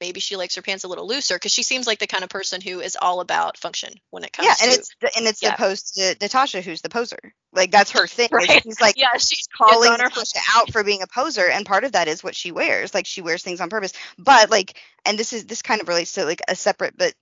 [0.00, 2.30] maybe she likes her pants a little looser because she seems like the kind of
[2.30, 5.26] person who is all about function when it comes yeah, to and it's the, and
[5.26, 5.54] it's yeah.
[5.54, 7.18] opposed to uh, Natasha, who's the poser.
[7.52, 8.28] Like that's her thing.
[8.32, 8.62] Like, Right.
[8.62, 11.92] she's like yeah, she's calling her Natasha out for being a poser, and part of
[11.92, 12.94] that is what she wears.
[12.94, 13.92] Like she wears things on purpose.
[14.18, 17.14] But like, and this is this kind of relates to like a separate but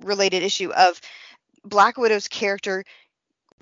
[0.00, 1.00] related issue of
[1.64, 2.84] Black Widow's character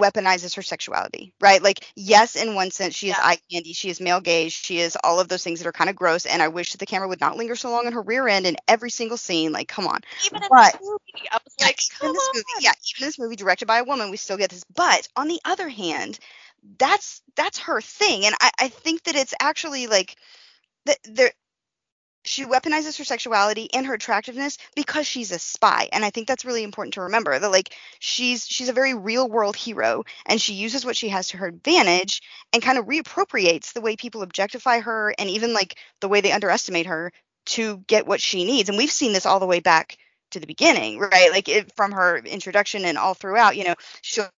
[0.01, 1.62] weaponizes her sexuality, right?
[1.62, 3.22] Like, yes, in one sense, she is Yeah.
[3.22, 5.90] eye candy, she is male gaze, she is all of those things that are kind
[5.90, 6.26] of gross.
[6.26, 8.46] And I wish that the camera would not linger so long on her rear end
[8.46, 9.53] in every single scene.
[9.53, 10.01] Like, come on.
[10.24, 12.34] Even in this movie, I was Yeah, like, even come on.
[12.34, 14.64] movie, yeah, even in this movie directed by a woman, we still get this.
[14.74, 16.18] But on the other hand,
[16.78, 20.16] that's that's her thing, and I, I think that it's actually like
[20.86, 21.32] that there.
[22.24, 26.44] She weaponizes her sexuality and her attractiveness because she's a spy, and I think that's
[26.44, 27.38] really important to remember.
[27.38, 31.28] That like she's she's a very real world hero, and she uses what she has
[31.28, 35.76] to her advantage, and kind of reappropriates the way people objectify her, and even like
[36.00, 37.12] the way they underestimate her
[37.46, 38.68] to get what she needs.
[38.68, 39.96] And we've seen this all the way back
[40.32, 41.30] to the beginning, right?
[41.30, 44.28] Like it, from her introduction and all throughout, you know, she'll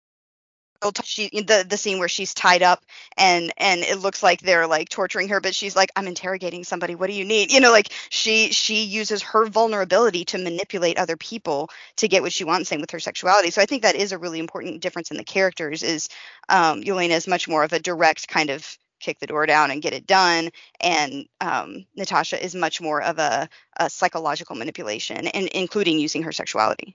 [1.04, 2.84] she the the scene where she's tied up
[3.16, 6.94] and and it looks like they're like torturing her but she's like i'm interrogating somebody.
[6.94, 7.52] What do you need?
[7.52, 12.32] You know like she she uses her vulnerability to manipulate other people to get what
[12.32, 13.50] she wants same with her sexuality.
[13.50, 16.08] So i think that is a really important difference in the characters is
[16.48, 19.82] um yelena is much more of a direct kind of kick the door down and
[19.82, 20.48] get it done
[20.80, 26.32] and um, natasha is much more of a, a psychological manipulation and including using her
[26.32, 26.94] sexuality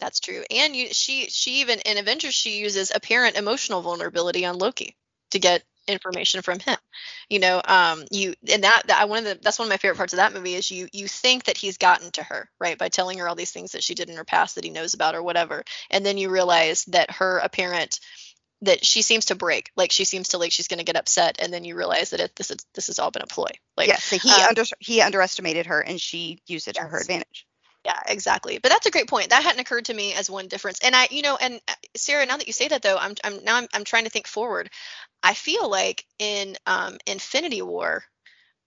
[0.00, 0.42] That's true.
[0.50, 4.96] And you, she she even in Avengers she uses apparent emotional vulnerability on Loki
[5.30, 6.76] to get information from him.
[7.28, 9.96] You know, um, you and that that one of the that's one of my favorite
[9.96, 12.88] parts of that movie is you you think that he's gotten to her right by
[12.88, 15.14] telling her all these things that she did in her past that he knows about
[15.14, 18.00] or whatever, and then you realize that her apparent
[18.62, 19.70] that she seems to break.
[19.76, 21.36] Like she seems to like she's going to get upset.
[21.38, 23.50] And then you realize that it, this is this has all been a ploy.
[23.76, 27.00] Like yes so he um, under, he underestimated her and she used it to her
[27.00, 27.46] advantage
[27.84, 28.58] Yeah, exactly.
[28.58, 29.30] But that's a great point.
[29.30, 30.78] That hadn't occurred to me as one difference.
[30.82, 33.42] And I, you know, and uh, Sarah, now that you say that though, I'm, I'm
[33.42, 34.68] now I'm, I'm trying to think forward.
[35.22, 38.04] I feel like in um, Infinity War,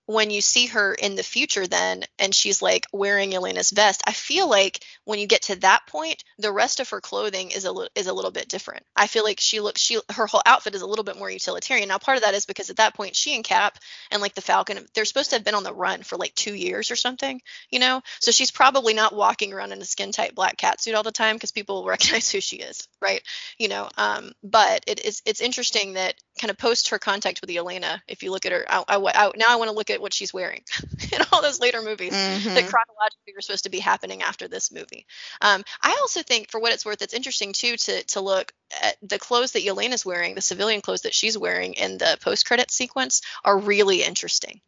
[0.05, 4.13] when you see her in the future, then and she's like wearing Yelena's vest, I
[4.13, 7.71] feel like when you get to that point, the rest of her clothing is a
[7.71, 8.85] little is a little bit different.
[8.95, 11.89] I feel like she looks she her whole outfit is a little bit more utilitarian.
[11.89, 13.77] Now, part of that is because at that point, she and Cap
[14.11, 16.53] and like the Falcon, they're supposed to have been on the run for like two
[16.53, 20.35] years or something you know so she's probably not walking around in a skin tight
[20.35, 23.21] black cat suit all the time because people will recognize who she is right
[23.57, 27.49] you know um but it is it's interesting that kind of post her contact with
[27.49, 30.01] Yelena if you look at her I, I, I- now i want to look at
[30.01, 30.61] what she's wearing
[31.11, 32.69] in all those later movies that Mhm.
[32.69, 35.05] chronologically are supposed to be happening after this movie.
[35.41, 38.95] Um, I also think, for what it's worth, it's interesting too to to look at
[39.01, 42.71] the clothes that Yelena's wearing, the civilian clothes that she's wearing in the post credit
[42.71, 44.61] sequence are really interesting.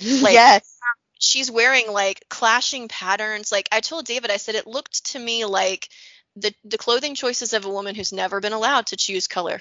[0.00, 0.78] Like- yes
[1.20, 3.50] She's wearing like clashing patterns.
[3.50, 5.88] Like I told David, I said it looked to me like
[6.36, 9.60] the the clothing choices of a woman who's never been allowed to choose color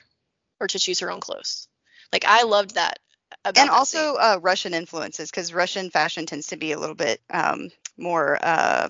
[0.59, 1.67] or to choose her own clothes.
[2.11, 2.99] Like I loved that.
[3.43, 6.95] About and that also uh, russian influences because russian fashion tends to be a little
[6.95, 8.87] bit um, more uh,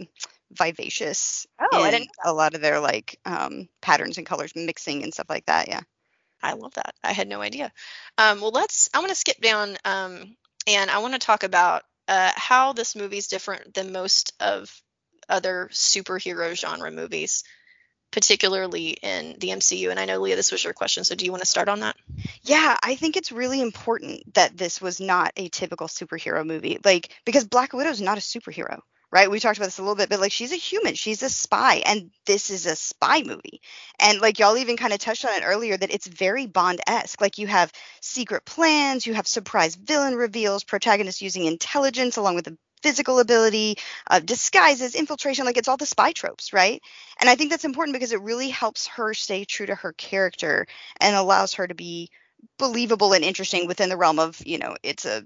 [0.52, 5.12] vivacious Oh, I didn't a lot of their like um, patterns and colors mixing and
[5.12, 5.82] stuff like that yeah
[6.42, 6.94] I love that.
[7.04, 7.72] I had no idea.
[8.18, 8.90] Um, well, let's.
[8.94, 12.96] I want to skip down, um, and I want to talk about uh, how this
[12.96, 14.70] movie is different than most of
[15.30, 17.44] other superhero genre movies,
[18.12, 19.90] particularly in the MCU.
[19.90, 21.82] And I know Leah, this was your question, so do you want to start on
[21.82, 21.96] that?
[22.42, 26.80] Yeah, I think it's really important that this was not a typical superhero movie.
[26.84, 28.80] Like, because Black Widow's not a superhero,
[29.12, 29.30] right?
[29.30, 31.84] We talked about this a little bit, but like, she's a human, she's a spy,
[31.86, 33.62] and this is a spy movie.
[34.00, 37.22] And like, y'all even kind of touched on it earlier that it's very Bond esque.
[37.22, 42.46] Like, you have secret plans, you have surprise villain reveals, protagonists using intelligence along with
[42.46, 43.78] the physical ability,
[44.10, 46.82] uh, disguises, infiltration, like it's all the spy tropes, right?
[47.20, 50.68] And I think that's important because it really helps her stay true to her character
[51.00, 52.10] and allows her to be
[52.58, 55.24] believable and interesting within the realm of you know it's a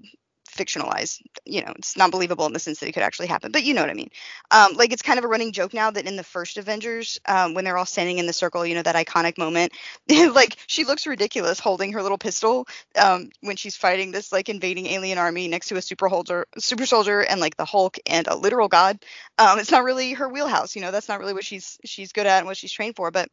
[0.52, 3.64] fictionalized you know it's not believable in the sense that it could actually happen but
[3.64, 4.10] you know what i mean.
[4.50, 7.54] Um like it's kind of a running joke now that in the first avengers um
[7.54, 9.72] when they're all standing in the circle you know that iconic moment
[10.08, 12.66] like she looks ridiculous holding her little pistol
[13.00, 16.86] um when she's fighting this like invading alien army next to a super soldier super
[16.86, 18.98] soldier and like the hulk and a literal god.
[19.38, 22.26] Um it's not really her wheelhouse you know that's not really what she's she's good
[22.26, 23.28] at and what she's trained for but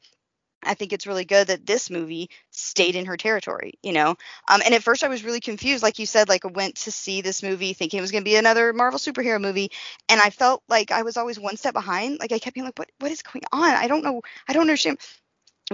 [0.64, 4.16] I think it's really good that this movie stayed in her territory, you know.
[4.48, 6.92] Um, and at first I was really confused, like you said, like I went to
[6.92, 9.72] see this movie thinking it was going to be another Marvel superhero movie,
[10.10, 12.20] and I felt like I was always one step behind.
[12.20, 13.70] Like I kept being like, what what is going on?
[13.72, 14.22] I don't know.
[14.48, 15.00] I don't understand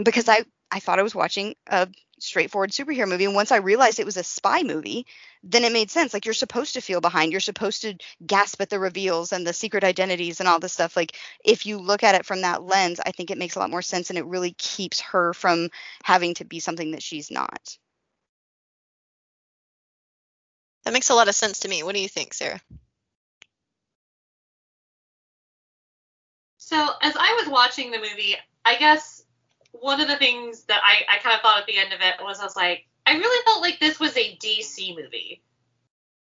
[0.03, 1.87] because I I thought I was watching a
[2.19, 5.05] straightforward superhero movie, and once I realized it was a spy movie,
[5.43, 6.13] then it made sense.
[6.13, 7.31] Like you're supposed to feel behind.
[7.31, 10.95] You're supposed to gasp at the reveals and the secret identities and all this stuff.
[10.95, 13.69] Like if you look at it from that lens, I think it makes a lot
[13.69, 15.69] more sense and it really keeps her from
[16.03, 17.77] having to be something that she's not.
[20.83, 21.83] That makes a lot of sense to me.
[21.83, 22.61] What do you think, Sarah?
[26.57, 28.35] So as I was watching the movie,
[28.65, 29.14] I guess
[29.81, 32.15] one of the things that I, I kind of thought at the end of it
[32.21, 35.41] was I was like, I really felt like this was a DC movie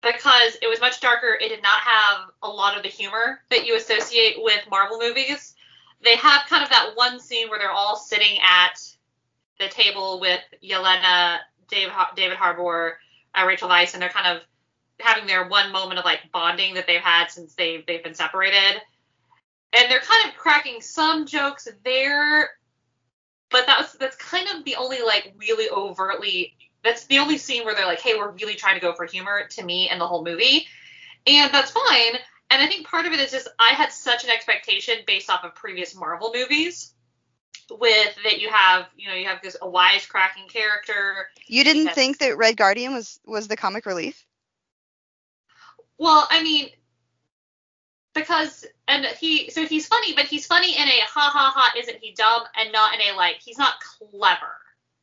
[0.02, 1.36] because it was much darker.
[1.40, 5.54] It did not have a lot of the humor that you associate with Marvel movies.
[6.02, 8.80] They have kind of that one scene where they're all sitting at
[9.58, 11.38] the table with Yelena,
[11.68, 12.98] Dave, David Harbour,
[13.34, 14.42] uh, Rachel Weisz, and they're kind of
[15.00, 18.80] having their one moment of like bonding that they've had since they've they've been separated.
[19.72, 22.50] And they're kind of cracking some jokes there,
[23.50, 27.74] but that's that's kind of the only like really overtly that's the only scene where
[27.74, 30.24] they're like, hey, we're really trying to go for humor to me and the whole
[30.24, 30.66] movie.
[31.26, 32.14] And that's fine.
[32.50, 35.44] And I think part of it is just I had such an expectation based off
[35.44, 36.94] of previous Marvel movies
[37.70, 41.28] with that you have, you know, you have this a wisecracking character.
[41.46, 44.24] You didn't think that Red Guardian was was the comic relief?
[45.98, 46.70] Well, I mean,
[48.18, 51.98] because and he so he's funny, but he's funny in a ha ha ha isn't
[52.00, 54.56] he dumb and not in a like he's not clever,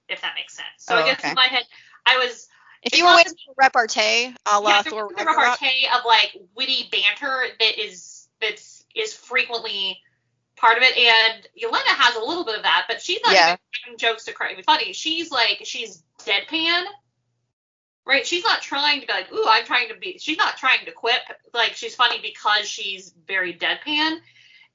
[0.10, 0.68] if that makes sense.
[0.80, 1.30] So Oh, I guess okay.
[1.30, 1.64] in my head
[2.06, 2.48] I was
[2.84, 6.38] If you were waiting for repartee, uh, a la yeah, Thor a repartee of like
[6.56, 10.00] witty banter that is that's is frequently
[10.56, 13.48] part of it, and Yelena has a little bit of that, but she's not Yeah.
[13.48, 14.56] even cracking jokes to cry.
[14.66, 16.86] Funny, she's like she's deadpan,
[18.06, 18.26] right?
[18.26, 20.18] She's not trying to be like, ooh, I'm trying to be.
[20.20, 21.22] She's not trying to quip.
[21.54, 24.18] Like she's funny because she's very deadpan,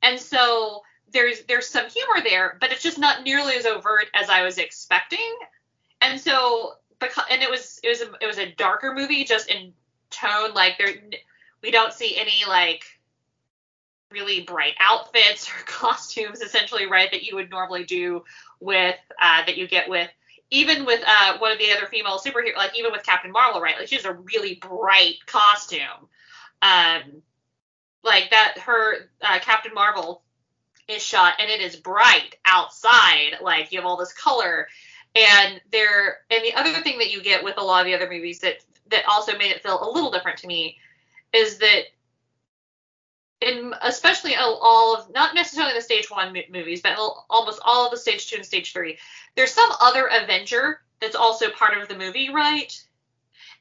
[0.02, 4.28] and so there's there's some humor there, but it's just not nearly as overt as
[4.28, 5.34] I was expecting.
[6.00, 9.48] And so because and it was it was a, it was a darker movie just
[9.48, 9.72] in
[10.10, 10.94] tone like there
[11.62, 12.84] we don't see any like
[14.10, 18.22] really bright outfits or costumes essentially right that you would normally do
[18.60, 20.10] with uh that you get with
[20.51, 23.76] even with uh one of the other female superhero like even with Captain Marvel right
[23.78, 26.09] like she has a really bright costume.
[26.62, 27.22] Um
[28.03, 30.22] like that her uh, Captain Marvel
[30.88, 34.68] is shot and it is bright outside like you have all this color.
[35.14, 38.09] And there and the other thing that you get with a lot of the other
[38.09, 40.78] movies that that also made it feel a little different to me
[41.32, 41.82] is that
[43.41, 46.97] in especially all- of not necessarily the stage one movies but
[47.28, 48.99] almost all of the stage two and stage three
[49.36, 52.82] there's some other avenger that's also part of the movie right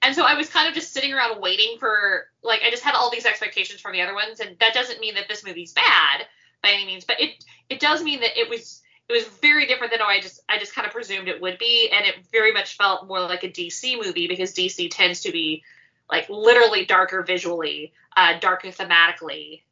[0.01, 2.95] and so i was kind of just sitting around waiting for like i just had
[2.95, 6.25] all these expectations from the other ones and that doesn't mean that this movie's bad
[6.61, 9.91] by any means but it it does mean that it was it was very different
[9.91, 12.77] than I just I just kind of presumed it would be, and it very much
[12.77, 15.63] felt more like a DC movie because DC tends to be
[16.11, 19.63] like literally darker visually, uh, darker thematically.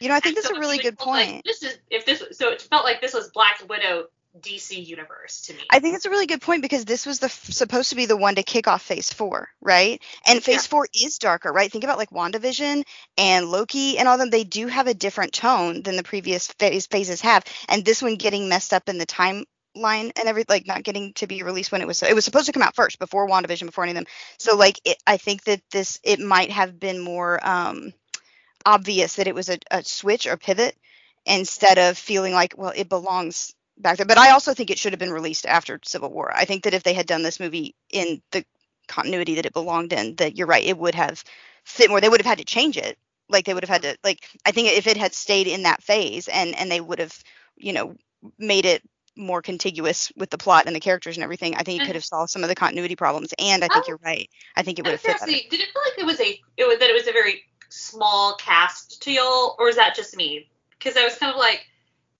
[0.00, 1.44] You know, I think that's so a really good felt like point.
[1.44, 4.06] this is if this so it felt like this was Black Widow
[4.38, 5.60] DC universe to me.
[5.70, 8.16] I think it's a really good point because this was the supposed to be the
[8.16, 10.00] one to kick off Phase Four, right?
[10.26, 10.70] And Phase Yeah.
[10.70, 11.70] Four is darker, right?
[11.70, 12.84] Think about like WandaVision
[13.18, 14.30] and Loki and all them.
[14.30, 18.16] They do have a different tone than the previous phase phases have, and this one
[18.16, 19.44] getting messed up in the timeline
[19.76, 22.52] and every like not getting to be released when it was it was supposed to
[22.52, 24.06] come out first before WandaVision before any of them.
[24.38, 27.92] So like it, I think that this it might have been more um
[28.66, 30.76] obvious that it was a, a switch or pivot
[31.26, 34.06] instead of feeling like well it belongs back there.
[34.06, 36.30] But I also think it should have been released after Civil War.
[36.34, 38.44] I think that if they had done this movie in the
[38.88, 41.22] continuity that it belonged in, that you're right, it would have
[41.64, 42.00] fit more.
[42.00, 42.98] They would have had to change it.
[43.28, 45.82] Like they would have had to like I think if it had stayed in that
[45.82, 47.16] phase and and they would have,
[47.56, 47.94] you know,
[48.38, 48.82] made it
[49.16, 51.96] more contiguous with the plot and the characters and everything, I think it And- could
[51.96, 53.32] have solved some of the continuity problems.
[53.38, 53.88] And I think Oh.
[53.88, 54.28] you're right.
[54.56, 56.78] I think it would have fit did it feel like it was a it was
[56.78, 60.48] that it was a very small cast to y'all, or is that just me?
[60.78, 61.66] Because I was kind of like,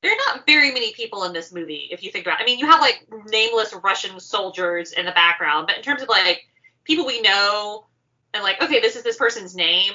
[0.02, 2.40] there are not very many people in this movie, if you think about.
[2.40, 2.44] it.
[2.44, 6.08] I mean, you have like nameless Russian soldiers in the background, but in terms of
[6.08, 6.46] like
[6.84, 7.86] people we know
[8.32, 9.94] and like, okay, this is this person's name.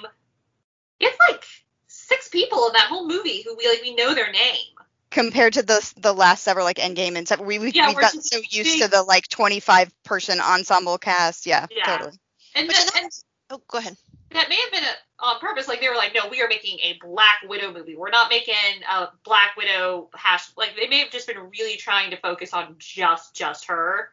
[1.00, 1.44] It's like
[1.88, 4.74] six people in that whole movie who we like we know their name.
[5.12, 7.40] compared to the the last several like Endgame and stuff.
[7.40, 11.46] We we've, Yeah, we've gotten so used big- to the like 25 person ensemble cast.
[11.46, 11.84] Yeah, Yeah.
[11.86, 12.18] totally.
[12.56, 13.10] And is and
[13.50, 13.98] oh, go ahead.
[14.32, 15.68] that may have been a, on purpose.
[15.68, 17.96] Like they were like, no, we are making a Black Widow movie.
[17.96, 18.56] We're not making
[18.92, 20.50] a Black Widow hash.
[20.58, 24.10] Like they may have just been really trying to focus on just just her.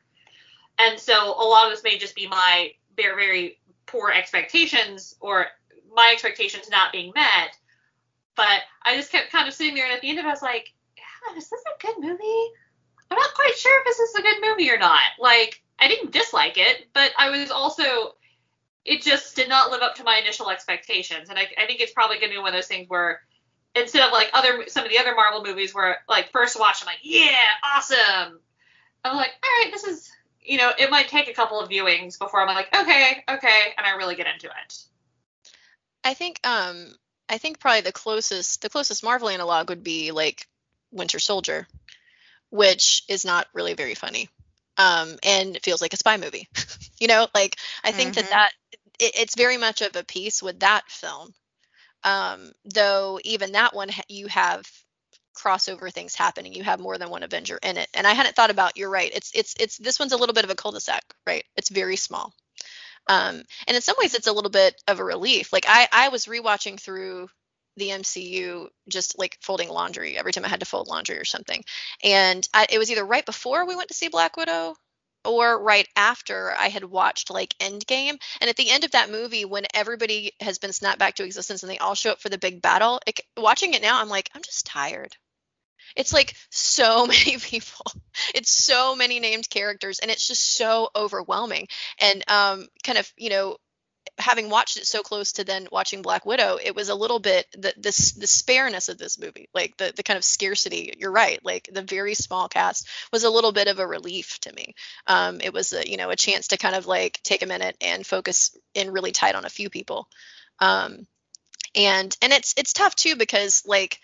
[0.79, 5.47] And so a lot of this may just be my very very poor expectations or
[5.95, 7.57] my expectations not being met.
[8.35, 10.33] But I just kept kind of sitting there, and at the end of it, I
[10.33, 12.47] was like, yeah, is this a good movie?
[13.11, 15.03] I'm not quite sure if this is a good movie or not.
[15.21, 18.15] Like, I didn't dislike it, but I was also
[18.85, 21.29] it just did not live up to my initial expectations.
[21.29, 23.21] And I, I think it's probably going to be one of those things where
[23.75, 26.87] instead of like other some of the other Marvel movies where like first watch I'm
[26.87, 28.41] like, yeah, awesome.
[29.05, 30.11] I'm like, all right, this is
[30.45, 33.87] you know, it might take a couple of viewings before I'm like, okay, okay, and
[33.87, 34.79] I really get into it.
[36.05, 36.89] I think um
[37.29, 40.47] I think probably the closest the closest Marvel analog would be like
[40.91, 41.67] Winter Soldier,
[42.51, 44.29] which is not really very funny.
[44.79, 46.49] Um, and it feels like a spy movie.
[47.01, 48.17] you know, like I think Mhm.
[48.17, 48.53] that that
[49.03, 51.35] it, it's very much of a piece with that film.
[52.05, 54.69] Um, though even that one you have
[55.37, 56.53] crossover things happening.
[56.53, 57.89] You have more than one Avenger in it.
[57.95, 58.77] And I hadn't thought about.
[58.77, 59.11] You're right.
[59.15, 61.45] It's it's it's this one's a little bit of a cul-de-sac, right?
[61.57, 62.33] It's very small.
[63.09, 65.53] Um, and in some ways, it's a little bit of a relief.
[65.53, 67.29] Like I I was rewatching through
[67.77, 71.65] the MCU just like folding laundry every time I had to fold laundry or something.
[72.05, 74.77] And I, it was either right before we went to see Black Widow
[75.25, 78.21] or right after I had watched like Endgame.
[78.41, 81.63] And at the end of that movie, when everybody has been snapped back to existence
[81.63, 84.31] and they all show up for the big battle, it, watching it now, I'm like,
[84.35, 85.17] I'm just tired.
[85.97, 87.85] It's like so many people.
[88.35, 91.69] It's so many named characters, and it's just so overwhelming.
[92.01, 93.57] And um, kind of, you know,
[94.19, 97.47] having watched it so close to then watching Black Widow, it was a little bit
[97.57, 100.95] the this the spareness of this movie, like the the kind of scarcity.
[100.99, 104.53] You're right, like the very small cast was a little bit of a relief to
[104.53, 104.75] me.
[105.07, 107.77] Um, it was a you know a chance to kind of like take a minute
[107.81, 110.09] and focus in really tight on a few people.
[110.59, 111.07] Um,
[111.75, 113.99] and and it's it's tough too because like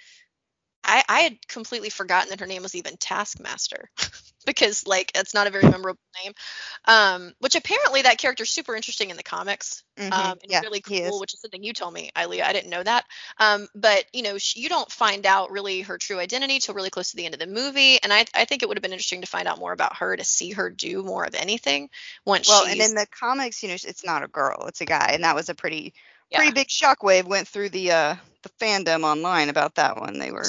[0.85, 3.91] I, I had completely forgotten that her name was even Taskmaster
[4.49, 6.33] because like it's not a very memorable name.
[6.87, 9.85] Um, which apparently that character's super interesting in the comics.
[9.97, 10.13] Mhm.
[10.13, 11.11] Um, and yeah, really he is.
[11.11, 12.43] cool, which is something you told me, Ilea.
[12.43, 13.05] I didn't know that.
[13.39, 16.91] Um, but you know, sh- you don't find out really her true identity till really
[16.91, 18.93] close to the end of the movie, and I, I think it would have been
[18.93, 21.91] interesting to find out more about her to see her do more of anything
[22.25, 25.11] once Well, and in the comics, you know, it's not a girl, it's a guy,
[25.13, 25.95] and that was a pretty
[26.31, 26.39] yeah.
[26.39, 30.19] pretty big shockwave went through the uh the fandom online about that one.
[30.19, 30.49] They were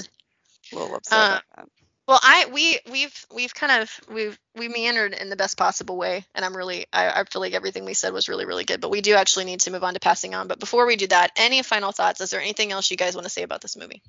[0.71, 1.67] a little upset Uh, about that.
[2.09, 6.25] Well, I we we've we've kind of we've we meandered in the best possible way,
[6.33, 8.81] and I'm really I, I feel like everything we said was really really good.
[8.81, 10.47] But we do actually need to move on to passing on.
[10.47, 12.19] But before we do that, any final thoughts?
[12.19, 14.01] Is there anything else you guys want to say about this movie?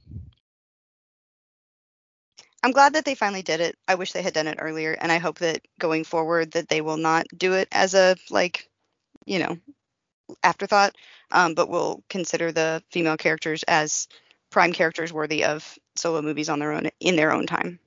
[2.63, 3.77] I'm glad that they finally did it.
[3.87, 6.81] I wish they had done it earlier, and I hope that going forward that they
[6.81, 8.67] will not do it as a like,
[9.27, 9.59] you know,
[10.43, 10.97] afterthought,
[11.33, 14.09] um, but will consider the female characters as
[14.49, 17.79] prime characters worthy of solo movies on their own in their own time.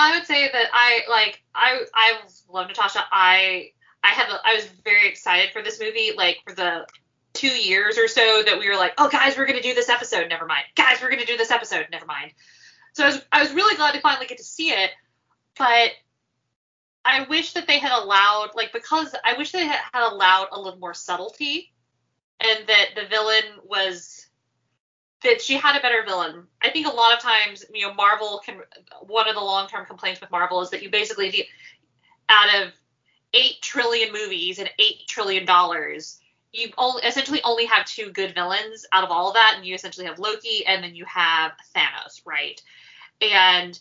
[0.00, 3.04] I would say that I like I I love Natasha.
[3.10, 3.70] I
[4.02, 6.86] I had I was very excited for this movie like for the
[7.32, 10.28] two years or so that we were like, oh guys, we're gonna do this episode.
[10.28, 11.86] Never mind, guys, we're gonna do this episode.
[11.90, 12.32] Never mind.
[12.92, 14.90] So I was I was really glad to finally get to see it,
[15.56, 15.90] but
[17.04, 20.60] I wish that they had allowed like because I wish they had, had allowed a
[20.60, 21.72] little more subtlety,
[22.40, 24.19] and that the villain was
[25.22, 26.46] that she had a better villain.
[26.62, 28.60] I think a lot of times, you know, Marvel can.
[29.02, 31.48] One of the long-term complaints with Marvel is that you basically,
[32.28, 32.72] out of
[33.34, 36.20] eight trillion movies and eight trillion dollars,
[36.52, 39.74] you only essentially only have two good villains out of all of that, and you
[39.74, 42.60] essentially have Loki and then you have Thanos, right?
[43.20, 43.78] And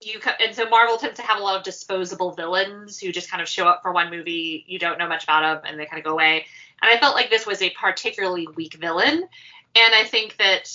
[0.00, 3.42] you and so Marvel tends to have a lot of disposable villains who just kind
[3.42, 5.98] of show up for one movie, you don't know much about them, and they kind
[5.98, 6.46] of go away.
[6.82, 9.28] And I felt like this was a particularly weak villain.
[9.76, 10.70] And I think that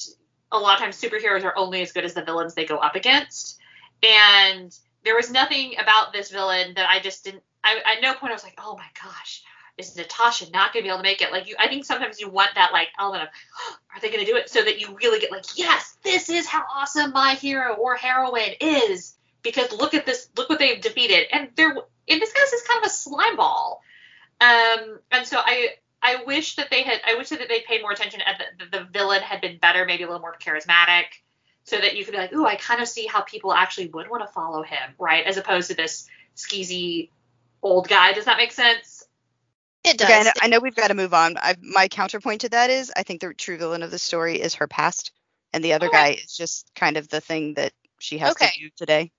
[0.52, 2.96] a lot of times superheroes are only as good as the villains they go up
[2.96, 3.60] against.
[4.04, 7.44] And there was nothing about this villain that I just didn't.
[7.64, 9.44] I, at no point I was like, oh my gosh,
[9.78, 11.32] is Natasha not going to be able to make it?
[11.32, 13.30] Like you, I think sometimes you want that like element of,
[13.96, 14.50] are they going to do it?
[14.50, 18.56] So that you really get like, yes, this is how awesome my hero or heroine
[18.60, 19.16] is.
[19.42, 21.74] Because look at this, look what they've defeated, and they're
[22.08, 23.82] in this case is kind of a slime ball.
[24.42, 27.92] Um, and so I I wish that they had I wish that they paid more
[27.92, 31.06] attention and the, the, the villain had been better, maybe a little more charismatic,
[31.64, 34.10] so that you could be like, ooh, I kind of see how people actually would
[34.10, 35.26] want to follow him, right?
[35.26, 37.10] As opposed to this skeezy
[37.62, 38.14] old guy.
[38.14, 39.04] Does that make sense?
[39.84, 40.10] It does.
[40.10, 41.38] Okay, I know, I know we've got to move on.
[41.38, 44.56] I, my counterpoint to that is I think the true villain of the story is
[44.56, 45.12] her past,
[45.54, 45.98] and the other Okay.
[45.98, 48.48] guy is just kind of the thing that she has Okay.
[48.48, 49.12] to do today.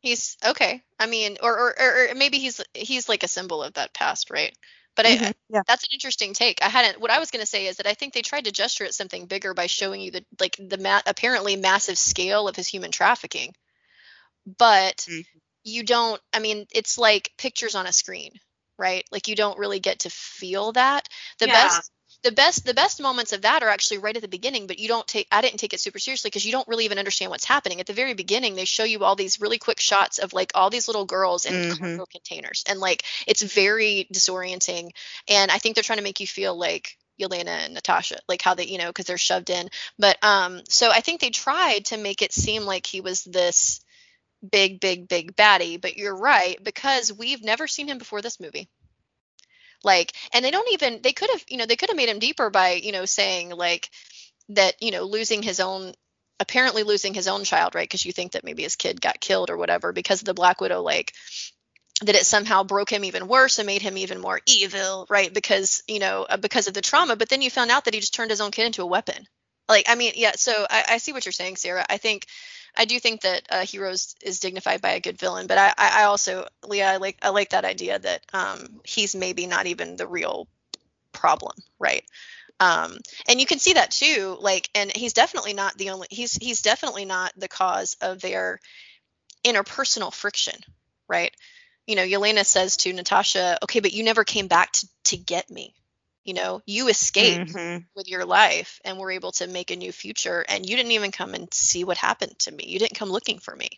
[0.00, 0.82] He's okay.
[0.98, 4.30] I mean, or, or or or maybe he's he's like a symbol of that past,
[4.30, 4.56] right?
[4.96, 5.62] But I, Mhm, yeah.
[5.66, 6.62] that's an interesting take.
[6.62, 7.00] I hadn't.
[7.00, 8.94] What I was going to say is that I think they tried to gesture at
[8.94, 12.90] something bigger by showing you the like the ma- apparently massive scale of his human
[12.90, 13.54] trafficking,
[14.58, 15.40] but Mhm.
[15.64, 16.20] you don't.
[16.32, 18.32] I mean, it's like pictures on a screen,
[18.78, 19.04] right?
[19.12, 21.08] Like you don't really get to feel that.
[21.40, 21.48] The Yeah.
[21.48, 21.90] best.
[22.22, 24.88] The best the best moments of that are actually right at the beginning, but you
[24.88, 27.44] don't take I didn't take it super seriously because you don't really even understand what's
[27.46, 27.80] happening.
[27.80, 30.68] At the very beginning, they show you all these really quick shots of like all
[30.70, 31.68] these little girls in Mhm.
[31.68, 32.62] cargo containers.
[32.66, 34.90] And like it's very disorienting.
[35.28, 38.54] And I think they're trying to make you feel like Yelena and Natasha, like how
[38.54, 39.68] they, you know, because they're shoved in.
[39.98, 43.80] But um, so I think they tried to make it seem like he was this
[44.50, 45.80] big, big, big baddie.
[45.80, 48.68] But you're right, because we've never seen him before this movie.
[49.84, 52.18] Like, and they don't even they could have, you know, they could have made him
[52.18, 53.90] deeper by, you know, saying like
[54.50, 55.92] that, you know, losing his own
[56.40, 57.84] apparently losing his own child, right?
[57.88, 60.60] Because you think that maybe his kid got killed or whatever because of the Black
[60.60, 61.12] Widow, like
[62.02, 65.32] that it somehow broke him even worse and made him even more evil, right?
[65.32, 67.16] Because you know uh, because of the trauma.
[67.16, 69.26] But then you found out that he just turned his own kid into a weapon.
[69.68, 70.32] Like I mean, yeah.
[70.36, 71.84] So I, I see what you're saying, Sarah.
[71.88, 72.26] I think
[72.76, 76.02] I do think that uh, Heroes is dignified by a good villain, but I, I
[76.04, 80.06] also, Leah, I like I like that idea that um, he's maybe not even the
[80.06, 80.48] real
[81.12, 82.04] problem, right?
[82.60, 82.98] Um,
[83.28, 86.08] and you can see that too, like, and he's definitely not the only.
[86.10, 88.60] He's he's definitely not the cause of their
[89.44, 90.58] interpersonal friction,
[91.08, 91.34] right?
[91.86, 95.50] You know, Yelena says to Natasha, "Okay, but you never came back to to get
[95.50, 95.74] me,
[96.24, 97.84] you know you escaped Mhm.
[97.94, 101.10] with your life and were able to make a new future and you didn't even
[101.10, 103.68] come and see what happened to me you didn't come looking for me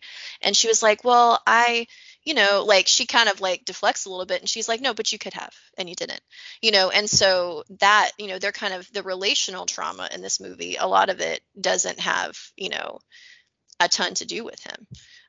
[0.43, 1.87] and she was like well i
[2.25, 4.93] you know like she kind of like deflects a little bit and she's like no
[4.93, 6.21] but you could have and you didn't
[6.61, 10.41] you know and so that you know they're kind of the relational trauma in this
[10.41, 12.99] movie a lot of it doesn't have you know
[13.81, 14.87] a ton to do with him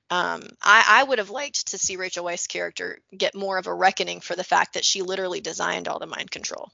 [0.09, 3.73] um, I, I would have liked to see Rachel Weisz's character get more of a
[3.73, 6.69] reckoning for the fact that she literally designed all the mind control.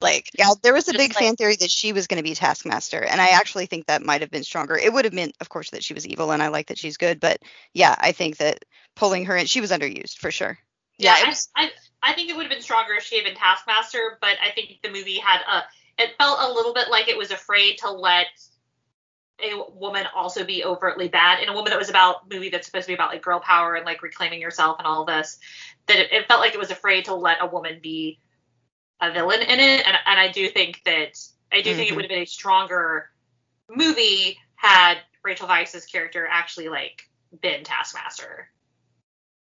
[0.00, 2.34] Like, Yeah, there was a big like- fan theory that she was going to be
[2.34, 4.76] Taskmaster, and I actually think that might have been stronger.
[4.76, 6.96] It would have meant, of course, that she was evil, and I like that she's
[6.96, 7.40] good, but
[7.72, 10.58] yeah, I think that pulling her in, she was underused for sure.
[10.98, 11.70] yeah, Yeah, was, I, I,
[12.10, 14.78] I think it would have been stronger if she had been Taskmaster, but I think
[14.82, 15.64] the movie had a.
[15.98, 18.26] It felt a little bit like it was afraid to let
[19.42, 22.84] a woman also be overtly bad in a woman that was about movie that's supposed
[22.84, 25.38] to be about like girl power and like reclaiming yourself and all this.
[25.86, 28.18] That it, it felt like it was afraid to let a woman be
[29.00, 31.18] a villain in it, and and I do think that
[31.52, 31.96] I do think it Mhm.
[31.96, 33.10] would have been a stronger
[33.68, 37.08] movie had Rachel Weisz's character actually like
[37.40, 38.50] been Taskmaster.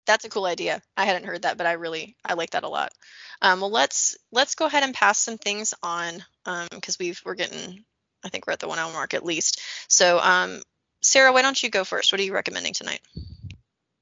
[0.05, 0.83] that's a cool idea.
[0.95, 2.93] I hadn't heard that, but I really I like that a lot.
[3.41, 6.23] Um, well, let's let's go ahead and pass some things on
[6.71, 7.83] because we've we're getting
[8.23, 9.61] I think we're at the one hour mark at least.
[9.87, 10.61] So, um,
[11.01, 12.11] Sarah, why don't you go first?
[12.11, 13.01] What are you recommending tonight?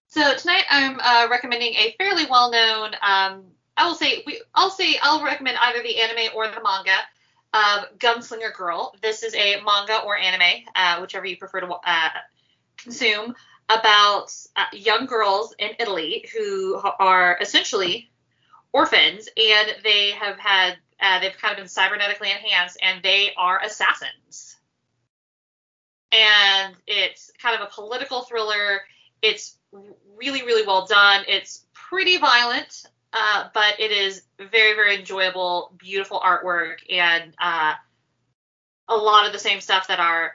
[0.07, 2.95] So tonight I'm uh, recommending a fairly well-known.
[3.75, 4.41] I will say we.
[4.53, 6.97] I'll say I'll recommend either the anime or the manga
[7.53, 8.95] of Gunslinger Girl.
[9.01, 12.09] This is a manga or anime, uh, whichever you prefer to uh,
[12.77, 13.35] consume,
[13.69, 18.11] about uh, young girls in Italy who are essentially
[18.71, 23.61] orphans, and they have had uh, they've kind of been cybernetically enhanced, and they are
[23.61, 24.55] assassins.
[26.11, 28.81] And it's kind of a political thriller.
[29.21, 29.57] It's
[30.15, 31.23] really, really well done.
[31.27, 37.73] It's pretty violent, uh, but it is very, very enjoyable, beautiful artwork, and uh,
[38.87, 40.33] a lot of the same stuff that our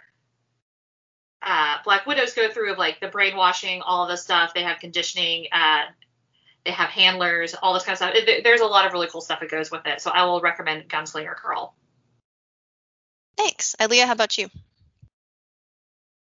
[1.42, 4.54] uh, Black Widows go through of like the brainwashing, all of this stuff.
[4.54, 5.82] They have conditioning, uh,
[6.64, 8.14] they have handlers, all this kind of stuff.
[8.14, 10.00] It- there's a lot of really cool stuff that goes with it.
[10.00, 11.74] So I will recommend Gunslinger Girl.
[13.36, 14.06] Thanks, Leah.
[14.06, 14.48] How about you?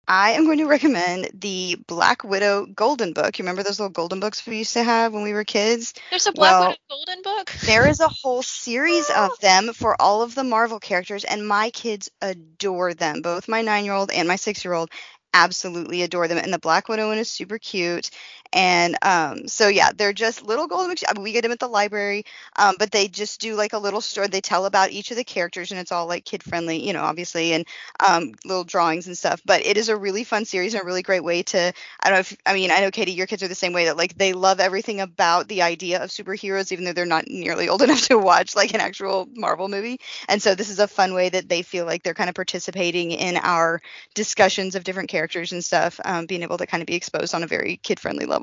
[0.09, 3.39] I am going to recommend the Black Widow Golden Book.
[3.39, 5.95] You remember those little golden books we used to have when we were kids?
[6.11, 7.53] There's a Black Well, Widow Golden book.
[7.67, 11.71] There is a whole series of them for all of the Marvel characters, and my
[11.71, 13.23] kids adore them.
[13.23, 14.91] Both my nine year old and my six year old
[15.35, 16.39] absolutely adore them.
[16.39, 18.11] And the Black Widow one is super cute.
[18.53, 20.97] And um, so, yeah, they're just little golden.
[21.09, 22.25] I mean, we get them at the library,
[22.57, 24.29] um, but they just do like a little story.
[24.29, 27.03] They tell about each of the characters, and it's all like kid friendly, you know,
[27.03, 27.67] obviously, and
[28.07, 29.41] um, little drawings and stuff.
[29.45, 31.73] But it is a really fun series and a really great way to
[32.03, 33.87] I don't know if I mean I know Katie, your kids are the same way
[33.87, 37.69] that like they love everything about the idea of superheroes, even though they're not nearly
[37.69, 40.01] old enough to watch like an actual Marvel movie.
[40.29, 43.11] And so this is a fun way that they feel like they're kind of participating
[43.13, 43.81] in our
[44.15, 47.43] discussions of different characters and stuff, um, being able to kind of be exposed on
[47.43, 48.38] a very kid friendly level.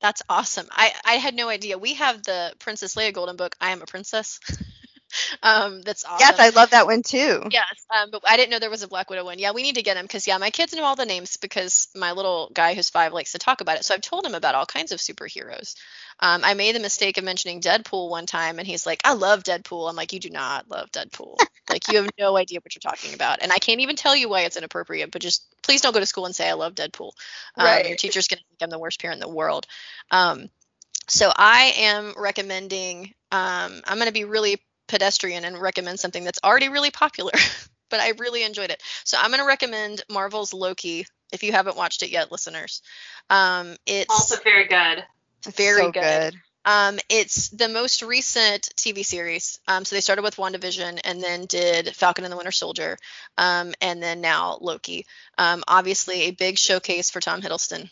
[0.00, 0.68] That's awesome.
[0.70, 1.78] I I had no idea.
[1.78, 3.56] We have the Princess Leia Golden book.
[3.60, 4.38] I am a princess.
[5.42, 6.36] um, that's awesome.
[6.36, 7.42] Yes, I love that one too.
[7.50, 9.38] Yes, um, but I didn't know there was a Black Widow one.
[9.38, 11.88] Yeah, we need to get him because yeah, my kids know all the names because
[11.94, 13.84] my little guy who's five likes to talk about it.
[13.84, 15.74] So I've told him about all kinds of superheroes.
[16.20, 19.42] Um, I made the mistake of mentioning Deadpool one time, and he's like, "I love
[19.44, 21.36] Deadpool." I'm like, "You do not love Deadpool.
[21.70, 24.28] like you have no idea what you're talking about." And I can't even tell you
[24.28, 25.10] why it's inappropriate.
[25.10, 27.12] But just please don't go to school and say I love Deadpool.
[27.56, 29.66] Um, Your teacher's gonna think I'm the worst parent in the world.
[30.10, 30.48] Um,
[31.08, 33.12] so I am recommending.
[33.30, 37.32] Um, I'm gonna be really pedestrian and recommend something that's already really popular,
[37.90, 38.82] but I really enjoyed it.
[39.04, 42.80] So I'm going to recommend Marvel's Loki if you haven't watched it yet, listeners.
[43.28, 45.04] Um, it's Also very good.
[45.56, 46.34] Very so good.
[46.64, 49.58] um, it's the most recent TV series.
[49.68, 52.96] Um, so they started with WandaVision and then did Falcon and the Winter Soldier,
[53.36, 55.06] um, and then now Loki.
[55.36, 57.90] Um, obviously, a big showcase for Tom Hiddleston.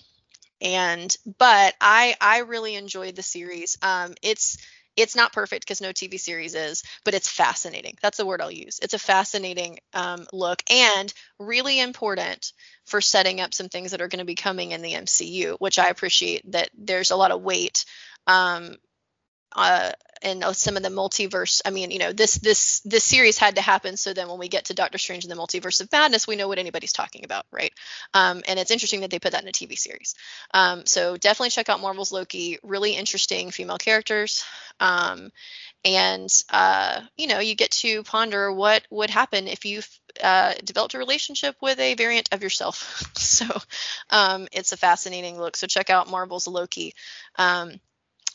[0.62, 3.76] And but I I really enjoyed the series.
[3.82, 4.56] Um, it's
[4.96, 7.96] it's not perfect because no TV series is, but it's fascinating.
[8.02, 8.78] That's the word I'll use.
[8.82, 12.52] It's a fascinating um, look and really important
[12.84, 15.78] for setting up some things that are going to be coming in the MCU, which
[15.78, 17.84] I appreciate that there's a lot of weight
[18.26, 18.76] um,
[19.54, 19.92] uh,
[20.22, 21.60] and some of the multiverse.
[21.64, 24.48] I mean, you know, this this this series had to happen so then when we
[24.48, 27.46] get to Doctor Strange and the Multiverse of Madness, we know what anybody's talking about,
[27.50, 27.72] right?
[28.14, 30.14] Um, and it's interesting that they put that in a TV series.
[30.52, 32.58] Um, so definitely check out Marvel's Loki.
[32.62, 34.44] Really interesting female characters.
[34.80, 35.30] Um,
[35.84, 39.82] and uh, you know, you get to ponder what would happen if you
[40.22, 43.02] uh, developed a relationship with a variant of yourself.
[43.16, 43.46] so
[44.10, 45.56] um, it's a fascinating look.
[45.56, 46.94] So check out Marvel's Loki.
[47.36, 47.80] Um,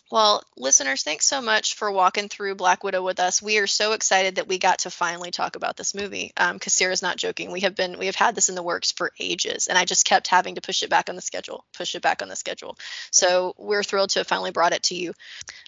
[0.10, 3.42] well, listeners, thanks so much for walking through Black Widow with us.
[3.42, 6.32] We are so excited that we got to finally talk about this movie.
[6.36, 7.52] Because um, Sarah's not joking.
[7.52, 10.06] We have been we have had this in the works for ages, and I just
[10.06, 12.78] kept having to push it back on the schedule, push it back on the schedule.
[13.12, 15.14] So we're thrilled to have finally brought it to you.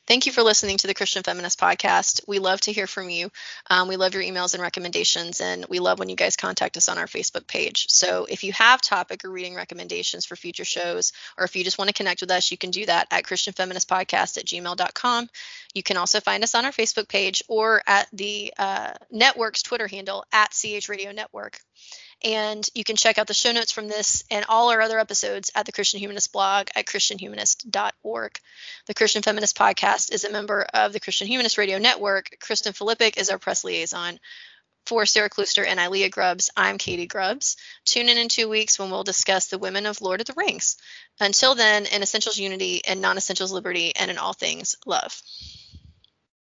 [0.07, 2.21] Thank you for listening to the Christian Feminist Podcast.
[2.27, 3.31] We love to hear from you.
[3.69, 6.87] Um, we love your emails and recommendations, and we love when you guys contact us
[6.87, 7.87] on our Facebook page.
[7.89, 11.77] So if you have topic or reading recommendations for future shows, or if you just
[11.77, 14.45] want to connect with us, you can do that at Christian Feminist Podcast podcast at
[14.45, 15.29] gmail.com.
[15.73, 19.87] You can also find us on our Facebook page or at the uh, network's Twitter
[19.87, 21.59] handle at CH Radio Network.
[22.21, 25.51] And you can check out the show notes from this and all our other episodes
[25.55, 28.39] at the Christian Humanist blog at christianhumanist.org.
[28.87, 32.35] The Christian Feminist Podcast is a member of the Christian Humanist Radio Network.
[32.41, 34.19] Kristen Filippic is our press liaison.
[34.89, 37.57] For Sarah Kluster and Ilea Grubbs, I'm Katie Grubbs.
[37.85, 40.77] Tune in in two weeks when we'll discuss the women of Lord of the Rings.
[41.19, 45.21] Until then, in essentials unity and non essentials liberty, and in all things, love.